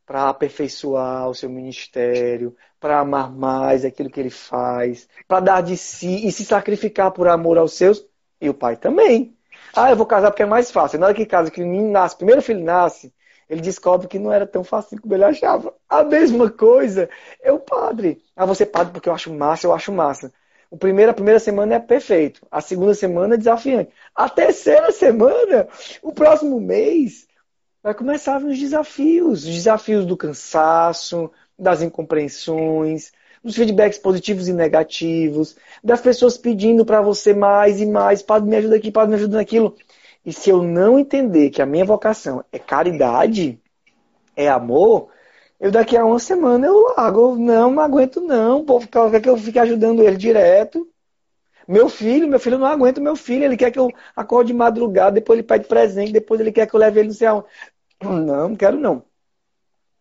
para 0.06 0.30
aperfeiçoar 0.30 1.30
o 1.30 1.36
seu 1.36 1.50
ministério, 1.50 2.56
para 2.80 3.00
amar 3.00 3.32
mais 3.32 3.86
aquilo 3.86 4.10
que 4.10 4.20
ele 4.20 4.30
faz, 4.30 5.08
para 5.28 5.40
dar 5.40 5.62
de 5.62 5.78
si 5.78 6.28
e 6.28 6.32
se 6.32 6.46
sacrificar 6.46 7.12
por 7.12 7.28
amor 7.28 7.58
aos 7.58 7.74
seus, 7.74 8.06
e 8.40 8.50
o 8.50 8.54
pai 8.54 8.78
também. 8.78 9.36
Ah, 9.76 9.90
eu 9.90 9.96
vou 9.96 10.06
casar 10.06 10.30
porque 10.32 10.44
é 10.44 10.46
mais 10.46 10.72
fácil. 10.72 11.00
Na 11.00 11.08
hora 11.08 11.16
que 11.16 11.26
casa, 11.26 11.50
que 11.52 11.62
o 11.62 11.66
menino 11.68 11.92
nasce, 11.92 12.16
o 12.16 12.18
primeiro 12.18 12.42
filho 12.42 12.64
nasce, 12.64 13.14
ele 13.50 13.62
descobre 13.62 14.08
que 14.08 14.20
não 14.20 14.32
era 14.32 14.46
tão 14.46 14.64
fácil 14.64 15.02
como 15.02 15.14
ele 15.14 15.24
achava. 15.24 15.74
A 15.90 16.04
mesma 16.04 16.50
coisa 16.50 17.10
é 17.42 17.52
o 17.52 17.60
padre. 17.60 18.22
Ah, 18.36 18.46
você 18.46 18.64
é 18.64 18.66
padre 18.66 18.94
porque 18.94 19.10
eu 19.10 19.14
acho 19.14 19.34
massa, 19.34 19.68
eu 19.68 19.74
acho 19.74 19.92
massa. 19.92 20.32
O 20.70 20.78
primeiro, 20.78 21.12
a 21.12 21.14
primeira 21.14 21.40
semana 21.40 21.76
é 21.76 21.80
perfeito. 21.80 22.46
A 22.52 22.62
segunda 22.62 22.94
semana 22.94 23.36
é 23.36 23.38
desafiante. 23.38 23.92
A 24.16 24.30
terceira 24.30 24.92
semana, 24.92 25.68
o 26.02 26.12
próximo 26.12 26.60
mês, 26.60 27.28
vai 27.82 27.94
começar 27.94 28.44
os 28.44 28.58
desafios. 28.60 29.46
Os 29.46 29.54
desafios 29.54 30.06
do 30.06 30.18
cansaço, 30.18 31.32
das 31.58 31.82
incompreensões, 31.82 33.12
dos 33.44 33.56
feedbacks 33.56 33.98
positivos 33.98 34.48
e 34.48 34.54
negativos, 34.54 35.56
das 35.84 36.02
pessoas 36.02 36.38
pedindo 36.38 36.86
para 36.86 37.02
você 37.02 37.34
mais 37.34 37.82
e 37.82 37.86
mais, 37.86 38.22
Padre, 38.22 38.50
me 38.50 38.56
ajuda 38.56 38.76
aqui, 38.78 38.92
Padre, 38.92 39.10
me 39.10 39.16
ajuda 39.16 39.38
naquilo. 39.38 39.76
E 40.26 40.32
se 40.32 40.50
eu 40.50 40.64
não 40.64 40.98
entender 40.98 41.50
que 41.50 41.62
a 41.62 41.66
minha 41.66 41.84
vocação 41.84 42.44
é 42.52 42.58
caridade, 42.58 43.60
é 44.36 44.48
amor, 44.48 45.10
eu 45.64 45.72
daqui 45.72 45.96
a 45.96 46.06
uma 46.06 46.20
semana 46.20 46.68
eu 46.68 46.94
largo. 46.98 47.38
Não, 47.38 47.72
não 47.72 47.82
aguento 47.82 48.20
não. 48.20 48.60
O 48.60 48.66
povo 48.66 48.86
quer 48.86 49.22
que 49.22 49.30
eu 49.30 49.38
fique 49.38 49.58
ajudando 49.58 50.04
ele 50.04 50.18
direto. 50.18 50.86
Meu 51.66 51.88
filho, 51.88 52.28
meu 52.28 52.38
filho 52.38 52.58
não 52.58 52.68
aguenta 52.68 53.00
meu 53.00 53.16
filho. 53.16 53.46
Ele 53.46 53.56
quer 53.56 53.72
que 53.72 53.80
eu 53.80 53.90
acorde 54.14 54.48
de 54.48 54.54
madrugada, 54.54 55.14
depois 55.14 55.40
ele 55.40 55.48
pede 55.48 55.66
presente, 55.66 56.12
depois 56.12 56.42
ele 56.42 56.52
quer 56.52 56.68
que 56.68 56.76
eu 56.76 56.80
leve 56.82 57.00
ele 57.00 57.08
no 57.08 57.14
céu. 57.14 57.46
Não, 58.02 58.12
não 58.50 58.56
quero 58.58 58.78
não. 58.78 59.06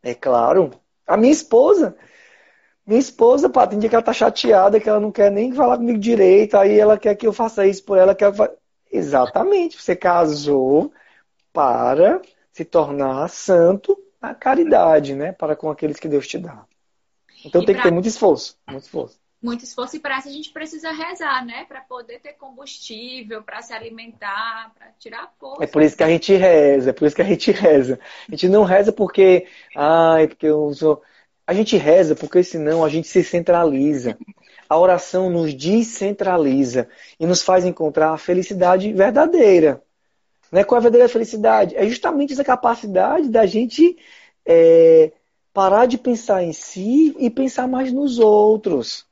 É 0.03 0.15
claro. 0.15 0.73
A 1.07 1.17
minha 1.17 1.33
esposa, 1.33 1.97
minha 2.87 2.99
esposa, 3.01 3.49
pá, 3.49 3.67
tem 3.67 3.79
dia 3.79 3.89
que 3.89 3.95
ela 3.95 4.05
tá 4.05 4.13
chateada, 4.13 4.81
que 4.81 4.89
ela 4.89 5.01
não 5.01 5.13
quer 5.13 5.31
nem 5.31 5.53
falar 5.53 5.77
comigo 5.79 5.99
direito, 5.99 6.57
aí 6.57 6.79
ela 6.79 6.99
quer 6.99 7.15
que 7.15 7.27
eu 7.27 7.33
faça 7.33 7.67
isso 7.67 7.85
por 7.85 7.99
ela, 7.99 8.15
quer 8.15 8.33
Exatamente, 8.91 9.81
você 9.81 9.97
casou 9.97 10.93
para 11.53 12.21
se 12.53 12.65
tornar 12.65 13.29
santo 13.29 13.99
na 14.21 14.35
caridade, 14.35 15.15
né? 15.15 15.33
Para 15.33 15.57
com 15.57 15.71
aqueles 15.71 15.99
que 15.99 16.09
Deus 16.09 16.29
te 16.29 16.39
dá. 16.39 16.65
Então 17.45 17.63
E 17.63 17.67
tem 17.67 17.75
pra- 17.75 17.83
que 17.83 17.89
ter 17.89 17.93
muito 17.93 18.09
esforço, 18.09 18.59
muito 18.69 18.85
esforço. 18.85 19.19
Muito 19.43 19.65
esforço 19.65 19.97
e 19.97 20.01
para 20.01 20.19
isso 20.19 20.29
a 20.29 20.33
gente 20.33 20.53
precisa 20.53 20.93
rezar, 20.93 21.45
né? 21.45 21.65
Para 21.65 21.81
poder 21.81 22.21
ter 22.21 22.35
combustível, 22.35 23.43
para 23.43 23.61
se 23.61 23.73
alimentar, 23.73 24.73
para 24.73 24.93
tirar 24.93 25.25
a 25.25 25.29
força. 25.29 25.65
É 25.65 25.67
por 25.67 25.83
isso 25.83 25.97
que 25.97 26.03
a 26.05 26.09
gente 26.09 26.33
reza, 26.35 26.91
é 26.91 26.93
por 26.93 27.07
isso 27.07 27.17
que 27.17 27.23
a 27.23 27.25
gente 27.25 27.51
reza. 27.53 27.99
A 28.29 28.31
gente 28.31 28.49
não 28.49 28.63
reza 28.65 28.93
porque, 28.93 29.47
ai, 29.75 30.29
porque 30.29 30.47
eu 30.47 30.73
sou. 30.75 31.03
A 31.53 31.55
gente 31.55 31.77
reza 31.77 32.17
porque 32.17 32.43
senão 32.43 32.83
a 32.83 32.89
gente 32.89 33.07
se 33.07 33.23
centraliza. 33.23 34.17
A 34.67 34.79
oração 34.79 35.29
nos 35.29 35.53
descentraliza 35.53 36.89
e 37.21 37.27
nos 37.27 37.43
faz 37.43 37.67
encontrar 37.67 38.13
a 38.13 38.17
felicidade 38.17 38.91
verdadeira. 38.91 39.83
Né? 40.51 40.65
Qual 40.65 40.79
é 40.79 40.81
a 40.81 40.83
verdadeira 40.85 41.13
felicidade? 41.13 41.77
É 41.77 41.87
justamente 41.87 42.33
essa 42.33 42.43
capacidade 42.43 43.29
da 43.29 43.45
gente 43.45 43.99
é, 44.47 45.13
parar 45.53 45.85
de 45.85 45.99
pensar 45.99 46.43
em 46.43 46.55
si 46.55 47.15
e 47.19 47.29
pensar 47.29 47.69
mais 47.69 47.93
nos 47.93 48.19
outros. 48.19 49.05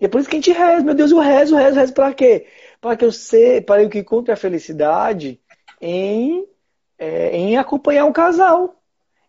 E 0.00 0.04
é 0.04 0.08
por 0.08 0.20
isso 0.20 0.30
que 0.30 0.36
a 0.36 0.38
gente 0.38 0.52
reza. 0.52 0.84
Meu 0.84 0.94
Deus, 0.94 1.10
eu 1.10 1.18
rezo, 1.18 1.56
rezo, 1.56 1.74
rezo 1.74 1.92
para 1.92 2.14
quê? 2.14 2.46
Para 2.80 2.96
que 2.96 3.04
eu 3.04 3.10
sei, 3.10 3.60
para 3.60 3.88
que 3.88 3.98
eu 3.98 4.02
encontre 4.02 4.30
a 4.30 4.36
felicidade 4.36 5.40
em, 5.80 6.46
é, 6.96 7.36
em 7.36 7.56
acompanhar 7.56 8.04
um 8.04 8.12
casal. 8.12 8.80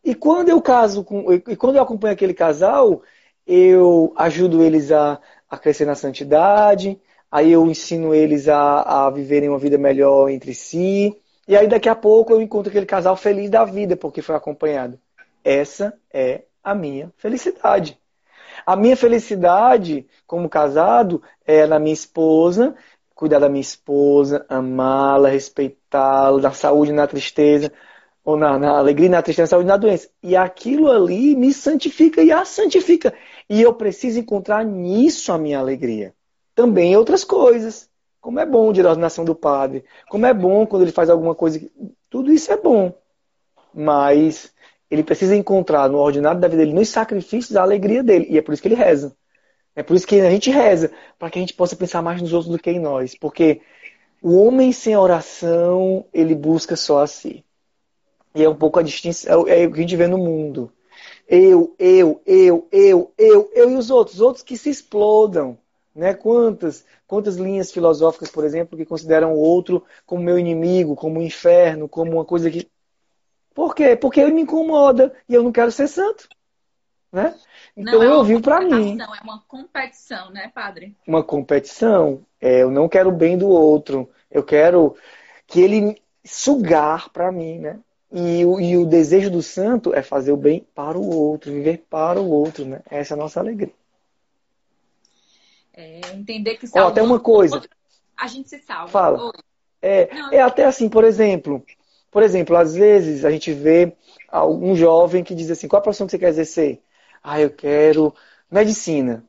E 0.06 0.14
quando 0.14 0.50
eu 0.50 0.62
caso 0.62 1.04
com, 1.04 1.34
e 1.34 1.56
quando 1.56 1.78
eu 1.78 1.82
acompanho 1.82 2.14
aquele 2.14 2.34
casal, 2.34 3.02
eu 3.46 4.14
ajudo 4.16 4.62
eles 4.62 4.92
a, 4.92 5.20
a 5.50 5.58
crescer 5.58 5.86
na 5.86 5.96
santidade, 5.96 7.02
aí 7.32 7.52
eu 7.52 7.66
ensino 7.66 8.14
eles 8.14 8.48
a, 8.48 9.08
a 9.08 9.10
viverem 9.10 9.50
uma 9.50 9.58
vida 9.58 9.80
melhor 9.80 10.30
entre 10.30 10.54
si, 10.54 11.20
e 11.48 11.58
aí 11.58 11.68
daqui 11.68 11.90
a 11.90 11.96
pouco 11.96 12.32
eu 12.32 12.40
encontro 12.40 12.70
aquele 12.70 12.86
casal 12.86 13.18
feliz 13.18 13.50
da 13.50 13.66
vida 13.66 13.98
porque 13.98 14.22
foi 14.22 14.36
acompanhado. 14.36 15.00
Essa 15.44 15.98
é 16.14 16.44
a 16.64 16.76
minha 16.76 17.12
felicidade. 17.18 18.00
A 18.64 18.76
minha 18.76 18.96
felicidade 18.96 20.08
como 20.28 20.48
casado 20.48 21.22
é 21.46 21.66
na 21.66 21.80
minha 21.80 21.94
esposa, 21.94 22.76
cuidar 23.16 23.40
da 23.40 23.50
minha 23.50 23.62
esposa, 23.62 24.46
amá-la, 24.48 25.30
respeitá-la, 25.30 26.42
na 26.42 26.52
saúde 26.52 26.92
na 26.92 27.08
tristeza, 27.08 27.72
ou 28.25 28.36
na, 28.36 28.58
na 28.58 28.72
alegria, 28.79 29.08
na 29.08 29.22
tristeza, 29.22 29.44
na 29.44 29.48
saúde 29.48 29.67
na 29.67 29.77
doença. 29.77 30.10
E 30.24 30.36
aquilo 30.36 30.91
ali 30.91 31.36
me 31.36 31.53
santifica 31.53 32.24
e 32.24 32.32
a 32.32 32.44
santifica. 32.44 33.13
E 33.48 33.62
eu 33.62 33.72
preciso 33.72 34.20
encontrar 34.20 34.65
nisso 34.65 35.32
a 35.32 35.38
minha 35.38 35.60
alegria. 35.60 36.12
Também 36.55 36.98
outras 36.98 37.24
coisas. 37.24 37.88
Como 38.20 38.39
é 38.39 38.46
bom 38.46 38.70
o 38.70 38.74
dia 38.74 38.84
da 38.84 38.94
do 39.24 39.36
padre. 39.36 39.86
Como 40.10 40.25
é 40.25 40.34
bom 40.34 40.65
quando 40.65 40.82
ele 40.82 40.91
faz 40.91 41.08
alguma 41.08 41.36
coisa. 41.36 41.62
Tudo 42.10 42.34
isso 42.34 42.51
é 42.51 42.58
bom. 42.58 42.91
Mas 43.72 44.51
ele 44.89 45.03
precisa 45.03 45.36
encontrar 45.36 45.88
no 45.88 46.00
ordinário 46.00 46.41
da 46.41 46.48
vida 46.48 46.63
dele, 46.63 46.74
nos 46.74 46.89
sacrifícios, 46.89 47.55
a 47.55 47.62
alegria 47.62 48.01
dele. 48.01 48.25
E 48.32 48.39
é 48.39 48.41
por 48.41 48.53
isso 48.53 48.62
que 48.63 48.67
ele 48.67 48.75
reza. 48.75 49.15
É 49.75 49.84
por 49.84 49.96
isso 49.96 50.08
que 50.08 50.20
a 50.20 50.32
gente 50.32 50.50
reza. 50.50 50.91
Para 51.20 51.29
que 51.29 51.38
a 51.38 51.41
gente 51.41 51.53
possa 51.53 51.75
pensar 51.75 52.01
mais 52.01 52.20
nos 52.20 52.34
outros 52.34 52.51
do 52.51 52.58
que 52.58 52.72
em 52.72 52.79
nós. 52.79 53.15
Porque 53.15 53.62
o 54.20 54.36
homem 54.39 54.72
sem 54.72 54.98
oração, 54.98 56.05
ele 56.12 56.34
busca 56.34 56.75
só 56.75 57.03
a 57.03 57.08
si. 57.08 57.45
E 58.36 58.44
é 58.44 58.50
um 58.50 58.56
pouco 58.56 58.80
a 58.80 58.84
distinção, 58.84 59.48
é 59.48 59.65
o 59.65 59.72
que 59.72 59.80
a 59.80 59.82
gente 59.82 59.96
vê 59.96 60.08
no 60.08 60.18
mundo. 60.18 60.72
Eu, 61.27 61.74
eu, 61.80 62.22
eu, 62.25 62.68
eu, 62.72 63.13
eu, 63.18 63.51
eu 63.54 63.72
e 63.72 63.75
os 63.75 63.89
outros. 63.89 64.18
Os 64.18 64.22
outros 64.22 64.44
que 64.44 64.58
se 64.58 64.70
explodam. 64.70 65.58
Né? 65.96 66.13
Quantas, 66.13 66.86
quantas 67.08 67.38
linhas 67.38 67.72
filosóficas, 67.72 68.30
por 68.30 68.44
exemplo, 68.44 68.77
que 68.77 68.86
consideram 68.86 69.34
o 69.34 69.39
outro 69.39 69.84
como 70.06 70.22
meu 70.22 70.38
inimigo, 70.38 70.96
como 70.96 71.20
um 71.20 71.24
inferno, 71.24 71.88
como 71.88 72.12
uma 72.12 72.25
coisa 72.25 72.51
que. 72.51 72.70
Por 73.54 73.74
quê? 73.74 73.96
Porque 73.96 74.20
ele 74.20 74.34
me 74.34 74.42
incomoda 74.42 75.13
e 75.30 75.34
eu 75.34 75.42
não 75.42 75.51
quero 75.51 75.72
ser 75.72 75.88
santo. 75.88 76.27
Né? 77.12 77.34
Então 77.77 78.00
Não 78.00 78.04
é 78.04 78.08
eu 78.08 78.24
vivo 78.25 78.42
para 78.42 78.60
mim. 78.60 78.98
É 79.00 79.24
uma 79.24 79.42
competição, 79.48 80.30
né, 80.32 80.51
padre? 80.54 80.94
Uma 81.08 81.24
competição. 81.24 82.25
É, 82.42 82.62
eu 82.62 82.70
não 82.70 82.89
quero 82.89 83.10
o 83.10 83.15
bem 83.15 83.38
do 83.38 83.48
outro. 83.48 84.10
Eu 84.30 84.44
quero 84.44 84.98
que 85.48 85.62
ele 85.62 86.01
sugar 86.25 87.10
para 87.10 87.32
mim, 87.32 87.60
né? 87.60 87.80
E 88.18 88.46
o, 88.46 88.62
e 88.62 88.78
o 88.78 88.86
desejo 88.86 89.30
do 89.30 89.44
santo 89.44 89.94
é 89.94 90.02
fazer 90.02 90.32
o 90.32 90.38
bem 90.38 90.66
para 90.74 90.98
o 90.98 91.06
outro, 91.06 91.52
viver 91.52 91.86
para 91.90 92.22
o 92.22 92.30
outro, 92.30 92.64
né? 92.64 92.82
Essa 92.90 93.14
é 93.14 93.16
a 93.16 93.18
nossa 93.18 93.42
alegria. 93.42 93.74
É 95.74 96.00
entender 96.14 96.56
que 96.56 96.66
Ó, 96.66 96.70
salvando 96.70 96.92
até 96.92 97.02
uma 97.02 97.20
coisa. 97.20 97.56
outro, 97.56 97.70
a 98.16 98.28
gente 98.28 98.48
se 98.50 98.60
salva. 98.60 98.90
Fala. 98.90 99.34
É, 99.82 100.16
Não. 100.16 100.32
é 100.32 100.40
até 100.40 100.64
assim, 100.64 100.88
por 100.88 101.04
exemplo, 101.04 101.62
por 102.10 102.24
exemplo, 102.24 102.56
às 102.56 102.74
vezes 102.74 103.26
a 103.26 103.32
gente 103.32 103.52
vê 103.52 103.92
algum 104.30 104.74
jovem 104.78 105.22
que 105.22 105.36
diz 105.36 105.52
assim, 105.52 105.68
qual 105.68 105.82
a 105.82 105.84
profissão 105.84 106.08
que 106.08 106.12
você 106.12 106.20
quer 106.20 106.30
exercer? 106.30 106.82
Ah, 107.22 107.42
eu 107.42 107.50
quero 107.50 108.16
medicina. 108.50 109.26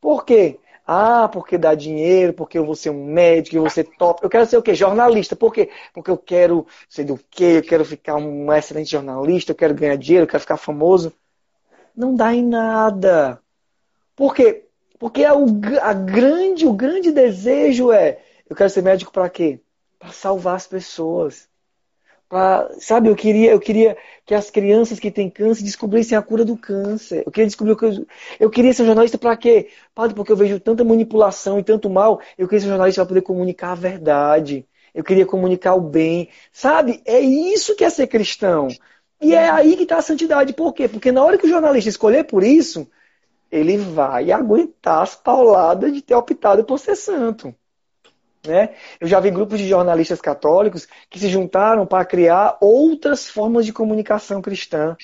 Por 0.00 0.24
quê? 0.24 0.58
Ah, 0.92 1.28
porque 1.28 1.56
dá 1.56 1.72
dinheiro, 1.72 2.32
porque 2.32 2.58
eu 2.58 2.66
vou 2.66 2.74
ser 2.74 2.90
um 2.90 3.04
médico, 3.04 3.54
eu 3.54 3.60
vou 3.60 3.70
ser 3.70 3.84
top. 3.96 4.24
Eu 4.24 4.28
quero 4.28 4.44
ser 4.44 4.56
o 4.56 4.62
quê? 4.62 4.74
Jornalista. 4.74 5.36
Por 5.36 5.52
quê? 5.52 5.70
Porque 5.94 6.10
eu 6.10 6.18
quero 6.18 6.66
ser 6.88 7.04
do 7.04 7.16
quê? 7.30 7.58
Eu 7.58 7.62
quero 7.62 7.84
ficar 7.84 8.16
um 8.16 8.52
excelente 8.52 8.90
jornalista, 8.90 9.52
eu 9.52 9.56
quero 9.56 9.72
ganhar 9.72 9.94
dinheiro, 9.94 10.24
eu 10.24 10.28
quero 10.28 10.40
ficar 10.40 10.56
famoso. 10.56 11.12
Não 11.94 12.16
dá 12.16 12.34
em 12.34 12.44
nada. 12.44 13.40
Por 14.16 14.34
quê? 14.34 14.66
Porque 14.98 15.22
é 15.22 15.32
o, 15.32 15.46
a 15.80 15.92
grande, 15.92 16.66
o 16.66 16.72
grande 16.72 17.12
desejo 17.12 17.92
é, 17.92 18.20
eu 18.48 18.56
quero 18.56 18.70
ser 18.70 18.82
médico 18.82 19.12
para 19.12 19.30
quê? 19.30 19.60
Para 19.96 20.10
salvar 20.10 20.56
as 20.56 20.66
pessoas. 20.66 21.49
Pra, 22.30 22.70
sabe, 22.78 23.08
eu 23.08 23.16
queria, 23.16 23.50
eu 23.50 23.60
queria 23.60 23.98
que 24.24 24.34
as 24.34 24.50
crianças 24.50 25.00
que 25.00 25.10
têm 25.10 25.28
câncer 25.28 25.64
descobrissem 25.64 26.16
a 26.16 26.22
cura 26.22 26.44
do 26.44 26.56
câncer. 26.56 27.24
Eu 27.26 27.32
queria 27.32 27.48
descobrir 27.48 27.72
o 27.72 27.76
que 27.76 27.84
eu, 27.86 28.06
eu 28.38 28.50
queria 28.50 28.72
ser 28.72 28.86
jornalista 28.86 29.18
para 29.18 29.36
quê? 29.36 29.68
Padre, 29.94 30.14
porque 30.14 30.30
eu 30.30 30.36
vejo 30.36 30.60
tanta 30.60 30.84
manipulação 30.84 31.58
e 31.58 31.64
tanto 31.64 31.90
mal. 31.90 32.20
Eu 32.38 32.46
queria 32.46 32.60
ser 32.60 32.68
jornalista 32.68 33.02
para 33.02 33.08
poder 33.08 33.22
comunicar 33.22 33.72
a 33.72 33.74
verdade. 33.74 34.64
Eu 34.94 35.02
queria 35.04 35.26
comunicar 35.26 35.74
o 35.74 35.80
bem. 35.80 36.28
Sabe? 36.52 37.02
É 37.04 37.18
isso 37.20 37.74
que 37.74 37.84
é 37.84 37.90
ser 37.90 38.06
cristão. 38.06 38.68
E 39.20 39.34
é 39.34 39.50
aí 39.50 39.76
que 39.76 39.82
está 39.82 39.98
a 39.98 40.02
santidade. 40.02 40.52
Por 40.52 40.72
quê? 40.72 40.88
Porque 40.88 41.10
na 41.12 41.24
hora 41.24 41.36
que 41.38 41.46
o 41.46 41.50
jornalista 41.50 41.90
escolher 41.90 42.24
por 42.24 42.44
isso, 42.44 42.88
ele 43.50 43.78
vai 43.78 44.32
aguentar 44.32 45.02
as 45.02 45.16
pauladas 45.16 45.92
de 45.92 46.02
ter 46.02 46.14
optado 46.14 46.64
por 46.64 46.78
ser 46.78 46.96
santo. 46.96 47.54
Né? 48.46 48.70
Eu 48.98 49.06
já 49.06 49.20
vi 49.20 49.30
grupos 49.30 49.58
de 49.58 49.68
jornalistas 49.68 50.20
católicos 50.20 50.88
que 51.10 51.18
se 51.18 51.28
juntaram 51.28 51.86
para 51.86 52.04
criar 52.04 52.56
outras 52.60 53.28
formas 53.28 53.66
de 53.66 53.72
comunicação 53.72 54.40
cristã. 54.40 54.96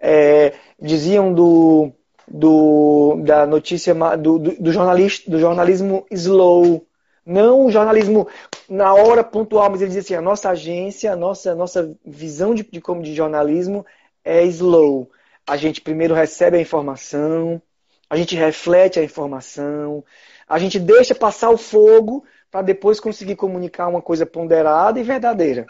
É, 0.00 0.54
diziam 0.80 1.32
do, 1.32 1.92
do, 2.28 3.22
da 3.24 3.46
notícia 3.46 3.94
do, 3.94 4.38
do, 4.38 4.62
do, 4.62 4.72
jornalista, 4.72 5.30
do 5.30 5.38
jornalismo 5.38 6.04
slow, 6.10 6.86
não 7.24 7.66
o 7.66 7.70
jornalismo 7.70 8.28
na 8.68 8.92
hora 8.94 9.24
pontual, 9.24 9.70
mas 9.70 9.80
ele 9.80 9.88
dizia 9.88 10.02
assim: 10.02 10.14
a 10.14 10.20
nossa 10.20 10.50
agência, 10.50 11.12
a 11.12 11.16
nossa, 11.16 11.54
nossa 11.54 11.96
visão 12.04 12.54
de, 12.54 12.62
de, 12.62 12.80
de 12.80 13.14
jornalismo 13.14 13.86
é 14.24 14.44
slow. 14.44 15.10
A 15.46 15.56
gente 15.56 15.80
primeiro 15.80 16.14
recebe 16.14 16.56
a 16.56 16.60
informação, 16.60 17.62
a 18.10 18.16
gente 18.16 18.34
reflete 18.34 18.98
a 18.98 19.04
informação, 19.04 20.04
a 20.48 20.58
gente 20.58 20.78
deixa 20.78 21.14
passar 21.14 21.50
o 21.50 21.56
fogo 21.56 22.24
para 22.50 22.62
depois 22.62 23.00
conseguir 23.00 23.36
comunicar 23.36 23.88
uma 23.88 24.02
coisa 24.02 24.24
ponderada 24.24 24.98
e 24.98 25.02
verdadeira. 25.02 25.66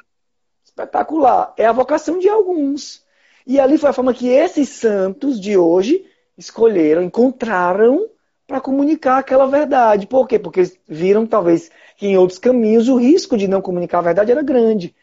Espetacular. 0.64 1.54
É 1.56 1.66
a 1.66 1.72
vocação 1.72 2.18
de 2.18 2.28
alguns. 2.28 3.04
E 3.46 3.60
ali 3.60 3.78
foi 3.78 3.90
a 3.90 3.92
forma 3.92 4.12
que 4.12 4.28
esses 4.28 4.68
santos 4.68 5.40
de 5.40 5.56
hoje 5.56 6.04
escolheram, 6.36 7.02
encontraram 7.02 8.08
para 8.46 8.60
comunicar 8.60 9.18
aquela 9.18 9.46
verdade. 9.46 10.06
Por 10.06 10.26
quê? 10.26 10.38
Porque 10.38 10.60
eles 10.60 10.78
viram, 10.86 11.26
talvez, 11.26 11.70
que 11.96 12.06
em 12.06 12.16
outros 12.16 12.38
caminhos 12.38 12.88
o 12.88 12.96
risco 12.96 13.36
de 13.36 13.48
não 13.48 13.62
comunicar 13.62 13.98
a 13.98 14.02
verdade 14.02 14.32
era 14.32 14.42
grande. 14.42 14.94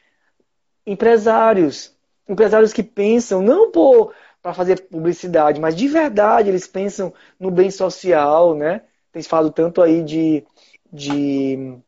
Empresários. 0.85 1.93
Empresários 2.27 2.71
que 2.71 2.83
pensam 2.83 3.41
não 3.41 3.71
para 4.41 4.53
fazer 4.53 4.81
publicidade, 4.87 5.59
mas 5.59 5.75
de 5.75 5.87
verdade 5.87 6.49
eles 6.49 6.67
pensam 6.67 7.13
no 7.39 7.51
bem 7.51 7.69
social, 7.69 8.55
né? 8.55 8.81
Tem 9.11 9.21
falado 9.23 9.51
tanto 9.51 9.81
aí 9.81 10.03
de 10.03 10.45
de 10.93 11.79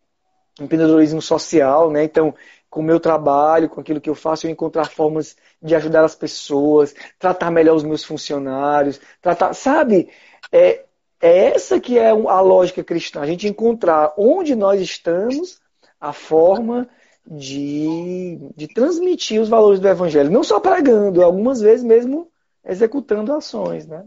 empreendedorismo 0.60 1.22
social, 1.22 1.92
né? 1.92 2.04
Então, 2.04 2.34
com 2.70 2.82
o 2.82 2.84
meu 2.84 3.00
trabalho, 3.00 3.70
com 3.70 3.80
aquilo 3.80 4.02
que 4.02 4.10
eu 4.10 4.16
faço, 4.16 4.48
eu 4.48 4.52
encontrar 4.52 4.90
formas 4.90 5.36
de 5.62 5.76
ajudar 5.76 6.04
as 6.04 6.16
pessoas, 6.16 6.94
tratar 7.20 7.52
melhor 7.52 7.76
os 7.76 7.84
meus 7.84 8.04
funcionários, 8.04 9.00
tratar, 9.22 9.54
sabe? 9.54 10.10
É, 10.52 10.84
é 11.22 11.54
essa 11.54 11.80
que 11.80 11.98
é 11.98 12.10
a 12.10 12.42
lógica 12.42 12.84
cristã, 12.84 13.22
a 13.22 13.26
gente 13.26 13.48
encontrar 13.48 14.14
onde 14.18 14.56
nós 14.56 14.82
estamos, 14.82 15.60
a 16.00 16.12
forma 16.12 16.88
de, 17.26 18.38
de 18.56 18.68
transmitir 18.68 19.42
os 19.42 19.50
valores 19.50 19.80
do 19.80 19.88
evangelho, 19.88 20.30
não 20.30 20.44
só 20.44 20.60
pregando, 20.60 21.24
algumas 21.24 21.62
vezes 21.62 21.84
mesmo 21.84 22.30
executando 22.64 23.34
ações, 23.34 23.88
né? 23.88 24.06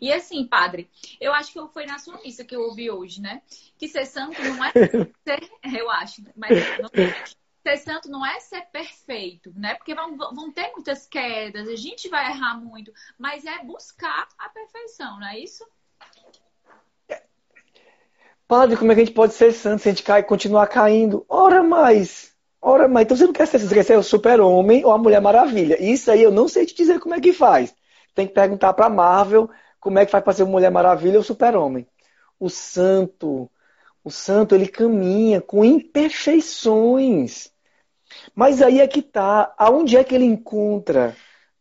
E 0.00 0.12
assim, 0.12 0.46
padre, 0.46 0.90
eu 1.20 1.32
acho 1.32 1.52
que 1.52 1.72
foi 1.72 1.86
na 1.86 1.98
sua 1.98 2.20
missa 2.22 2.44
que 2.44 2.54
eu 2.54 2.62
ouvi 2.62 2.90
hoje, 2.90 3.20
né? 3.20 3.42
Que 3.78 3.88
ser 3.88 4.06
santo 4.06 4.42
não 4.42 4.64
é 4.64 4.72
ser, 5.24 5.50
eu 5.76 5.90
acho, 5.90 6.22
mas 6.36 6.50
não, 6.78 6.90
ser 7.62 7.76
santo 7.78 8.10
não 8.10 8.24
é 8.24 8.40
ser 8.40 8.62
perfeito, 8.72 9.52
né? 9.56 9.74
Porque 9.74 9.94
vão, 9.94 10.16
vão 10.16 10.50
ter 10.50 10.70
muitas 10.72 11.06
quedas, 11.06 11.68
a 11.68 11.76
gente 11.76 12.08
vai 12.08 12.30
errar 12.30 12.58
muito, 12.58 12.92
mas 13.18 13.44
é 13.44 13.62
buscar 13.64 14.28
a 14.38 14.48
perfeição, 14.48 15.18
não 15.20 15.28
é 15.28 15.38
isso? 15.38 15.64
Padre, 18.48 18.78
como 18.78 18.90
é 18.90 18.94
que 18.94 19.02
a 19.02 19.04
gente 19.04 19.14
pode 19.14 19.34
ser 19.34 19.52
santo 19.52 19.82
se 19.82 19.88
a 19.90 19.92
gente 19.92 20.02
cai, 20.02 20.22
continuar 20.22 20.66
caindo? 20.68 21.22
Ora 21.28 21.62
mais! 21.62 22.32
Ora 22.62 22.88
mais! 22.88 23.04
Então 23.04 23.14
você 23.14 23.26
não 23.26 23.32
quer 23.34 23.46
ser, 23.46 23.58
você 23.58 23.74
quer 23.74 23.84
ser 23.84 23.98
o 23.98 24.02
super-homem 24.02 24.82
ou 24.86 24.90
a 24.90 24.96
Mulher 24.96 25.20
Maravilha. 25.20 25.76
Isso 25.78 26.10
aí 26.10 26.22
eu 26.22 26.32
não 26.32 26.48
sei 26.48 26.64
te 26.64 26.74
dizer 26.74 26.98
como 26.98 27.14
é 27.14 27.20
que 27.20 27.34
faz. 27.34 27.74
Tem 28.14 28.26
que 28.26 28.32
perguntar 28.32 28.72
para 28.72 28.88
Marvel 28.88 29.50
como 29.80 29.98
é 29.98 30.06
que 30.06 30.12
faz 30.12 30.22
para 30.22 30.32
ser 30.32 30.44
Mulher 30.44 30.70
Maravilha 30.70 31.18
ou 31.18 31.24
Super-Homem? 31.24 31.86
O 32.38 32.48
santo, 32.48 33.50
o 34.02 34.10
santo, 34.10 34.54
ele 34.54 34.68
caminha 34.68 35.40
com 35.40 35.64
imperfeições. 35.64 37.50
Mas 38.34 38.62
aí 38.62 38.80
é 38.80 38.88
que 38.88 39.02
tá. 39.02 39.52
Aonde 39.58 39.96
é 39.96 40.04
que 40.04 40.14
ele 40.14 40.24
encontra 40.24 41.16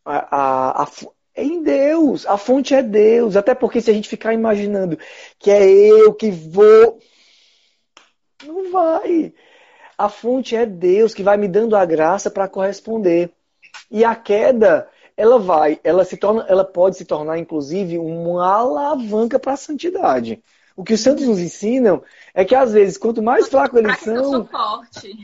a, 0.06 0.82
a, 0.82 0.84
a, 0.84 0.88
é 1.36 1.43
em 1.43 1.62
Deus. 1.62 2.25
A 2.25 2.38
fonte 2.38 2.73
é 2.73 2.82
Deus. 2.82 3.36
Até 3.36 3.53
porque 3.53 3.82
se 3.82 3.91
a 3.91 3.93
gente 3.93 4.10
ficar 4.10 4.34
imaginando 4.34 4.97
que 5.39 5.51
é 5.51 5.67
eu 5.67 6.13
que 6.13 6.32
vou. 6.32 6.99
Não 8.45 8.71
vai. 8.71 9.34
A 9.97 10.10
fonte 10.10 10.56
é 10.56 10.65
Deus 10.65 11.13
que 11.13 11.23
vai 11.23 11.38
me 11.38 11.47
dando 11.47 11.75
a 11.75 11.86
graça 11.86 12.30
para 12.32 12.47
corresponder. 12.47 13.32
E 13.89 14.03
a 14.03 14.15
queda 14.15 14.89
ela 15.17 15.39
vai, 15.39 15.80
ela 15.84 16.06
se 16.06 16.15
torna, 16.15 16.45
ela 16.47 16.63
pode 16.63 16.95
se 16.95 17.03
tornar 17.03 17.39
inclusive 17.39 17.97
uma 17.97 18.47
alavanca 18.47 19.39
para 19.39 19.53
a 19.53 19.58
santidade. 19.58 20.41
O 20.75 20.84
que 20.84 20.93
os 20.93 21.01
santos 21.01 21.25
nos 21.25 21.39
ensinam 21.39 22.03
é 22.36 22.45
que 22.45 22.53
às 22.53 22.71
vezes 22.71 22.99
quanto 22.99 23.23
mais 23.23 23.47
fraco 23.47 23.80
eles 23.80 23.97
são, 23.99 24.15
eu 24.15 24.23
sou 24.23 24.45
forte. 24.45 25.17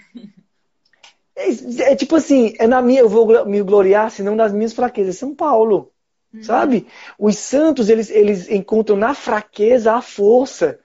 É, 1.36 1.92
é, 1.92 1.96
tipo 1.96 2.16
assim, 2.16 2.54
é 2.60 2.68
na 2.68 2.82
minha, 2.82 3.02
eu 3.02 3.10
vou 3.10 3.46
me 3.46 3.62
gloriar, 3.62 4.10
senão 4.10 4.36
das 4.36 4.52
minhas 4.52 4.74
fraquezas. 4.74 5.18
São 5.18 5.34
Paulo, 5.36 5.92
uhum. 6.34 6.44
sabe? 6.44 6.88
Os 7.18 7.38
santos 7.38 7.90
eles, 7.90 8.10
eles 8.10 8.50
encontram 8.50 8.96
na 8.96 9.14
fraqueza 9.14 9.94
a 9.94 10.02
força. 10.02 10.80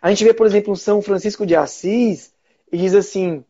A 0.00 0.10
gente 0.10 0.24
vê, 0.24 0.34
por 0.34 0.46
exemplo, 0.46 0.76
São 0.76 1.00
Francisco 1.02 1.46
de 1.46 1.56
Assis 1.56 2.32
e 2.70 2.78
diz 2.78 2.94
assim: 2.94 3.44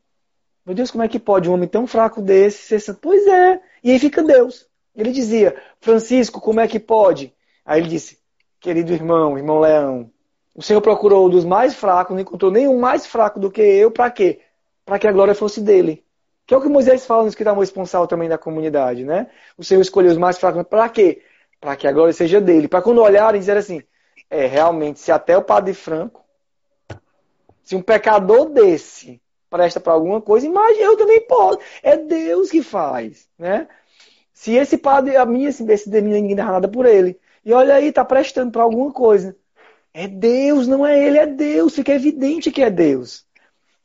Meu 0.65 0.75
Deus, 0.75 0.91
como 0.91 1.05
é 1.05 1.09
que 1.09 1.19
pode 1.19 1.49
um 1.49 1.53
homem 1.53 1.69
tão 1.69 1.87
fraco 1.87 2.23
desse 2.23 2.63
ser 2.63 2.81
santo? 2.81 3.01
Pois 3.03 3.27
é. 3.27 3.61
E 3.83 3.91
aí 3.91 3.99
fica 3.99 4.23
Deus. 4.23 4.69
Ele 4.97 5.13
dizia, 5.13 5.55
Francisco, 5.81 6.41
como 6.41 6.61
é 6.61 6.67
que 6.67 6.81
pode? 6.81 7.33
Aí 7.65 7.81
ele 7.81 7.89
disse, 7.89 8.19
querido 8.59 8.93
irmão, 8.93 9.37
irmão 9.37 9.61
Leão, 9.61 10.11
o 10.55 10.63
Senhor 10.63 10.81
procurou 10.81 11.29
dos 11.29 11.45
mais 11.45 11.75
fracos, 11.75 12.15
não 12.15 12.23
encontrou 12.23 12.51
nenhum 12.51 12.79
mais 12.79 13.07
fraco 13.07 13.39
do 13.39 13.51
que 13.51 13.61
eu, 13.61 13.91
para 13.91 14.11
quê? 14.11 14.41
Para 14.85 14.99
que 14.99 15.07
a 15.07 15.13
glória 15.13 15.35
fosse 15.35 15.61
dele. 15.61 16.03
Que 16.47 16.55
é 16.55 16.57
o 16.57 16.63
que 16.63 16.69
Moisés 16.69 17.05
fala 17.05 17.23
no 17.23 17.29
escritor 17.29 17.59
responsabilidade 17.59 18.09
também 18.09 18.29
da 18.29 18.39
comunidade, 18.39 19.05
né? 19.05 19.29
O 19.59 19.65
Senhor 19.65 19.81
escolheu 19.81 20.13
os 20.13 20.17
mais 20.17 20.39
fracos, 20.39 20.63
para 20.63 20.89
quê? 20.89 21.23
Para 21.61 21.77
que 21.77 21.87
a 21.87 21.93
glória 21.93 22.13
seja 22.13 22.41
dele. 22.41 22.69
Para 22.69 22.81
quando 22.81 23.03
olharem 23.03 23.39
dizer 23.39 23.57
assim, 23.57 23.83
é, 24.31 24.47
realmente, 24.47 25.01
se 25.01 25.13
até 25.13 25.37
o 25.37 25.43
padre 25.43 25.75
Franco, 25.75 26.25
se 27.63 27.77
um 27.77 27.83
pecador 27.83 28.49
desse 28.49 29.21
presta 29.51 29.81
para 29.81 29.93
alguma 29.93 30.21
coisa, 30.21 30.47
imagina, 30.47 30.85
eu 30.85 30.97
também 30.97 31.21
posso. 31.27 31.59
É 31.83 31.97
Deus 31.97 32.51
que 32.51 32.63
faz, 32.63 33.29
né? 33.39 33.69
Se 34.37 34.53
esse 34.55 34.77
padre, 34.77 35.17
a 35.17 35.25
minha, 35.25 35.49
esse, 35.49 35.65
esse 35.73 35.89
ninguém 35.89 36.37
dá 36.37 36.45
nada 36.45 36.69
por 36.69 36.85
ele. 36.85 37.19
E 37.43 37.55
olha 37.55 37.75
aí, 37.75 37.91
tá 37.91 38.05
prestando 38.05 38.53
para 38.53 38.63
alguma 38.63 38.93
coisa. 38.93 39.35
É 39.95 40.07
Deus, 40.07 40.69
não 40.69 40.87
é 40.87 41.03
ele, 41.03 41.17
é 41.17 41.27
Deus. 41.27 41.75
Fica 41.75 41.95
evidente 41.95 42.51
que 42.51 42.63
é 42.63 42.69
Deus. 42.69 43.25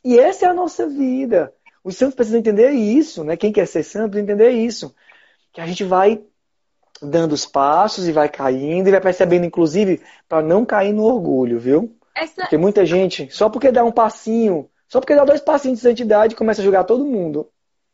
E 0.04 0.20
essa 0.20 0.46
é 0.46 0.50
a 0.50 0.54
nossa 0.54 0.86
vida. 0.90 1.54
Os 1.82 1.96
santos 1.96 2.16
precisam 2.16 2.42
entender 2.42 2.72
isso, 2.72 3.24
né? 3.24 3.38
Quem 3.38 3.54
quer 3.54 3.66
ser 3.66 3.82
santo 3.82 4.12
precisa 4.12 4.30
entender 4.30 4.50
isso. 4.50 4.94
Que 5.54 5.62
a 5.62 5.66
gente 5.66 5.86
vai 5.86 6.22
dando 7.02 7.32
os 7.32 7.46
passos 7.46 8.06
e 8.06 8.12
vai 8.12 8.28
caindo 8.28 8.90
e 8.90 8.92
vai 8.92 9.00
percebendo, 9.00 9.46
inclusive, 9.46 10.02
para 10.28 10.44
não 10.44 10.66
cair 10.66 10.92
no 10.92 11.06
orgulho, 11.06 11.60
viu? 11.60 11.96
Essa... 12.14 12.42
Porque 12.42 12.58
muita 12.58 12.86
gente, 12.86 13.30
só 13.32 13.50
porque 13.50 13.72
dá 13.72 13.86
um 13.86 13.92
passinho, 13.92 14.70
só 14.86 15.00
porque 15.00 15.16
dá 15.16 15.24
dois 15.24 15.40
passinhos 15.40 15.80
de 15.80 15.84
santidade, 15.84 16.36
começa 16.36 16.60
a 16.60 16.64
julgar 16.64 16.84
todo 16.84 17.06
mundo. 17.06 17.50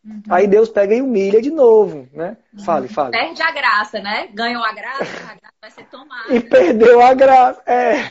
Uhum. 0.08 0.24
Aí 0.30 0.48
Deus 0.48 0.70
pega 0.70 0.96
e 0.96 1.02
humilha 1.02 1.42
de 1.42 1.52
novo, 1.52 2.08
né? 2.14 2.38
Fale, 2.64 2.88
fale. 2.88 3.12
Perde 3.12 3.42
a 3.42 3.52
graça, 3.52 4.00
né? 4.00 4.28
Ganhou 4.28 4.64
a 4.64 4.72
graça, 4.72 5.04
a 5.04 5.36
graça 5.36 5.56
vai 5.60 5.72
ser 5.72 5.86
tomada. 5.90 6.34
E 6.34 6.40
perdeu 6.40 7.02
a 7.02 7.14
graça, 7.14 7.62
é. 7.66 8.10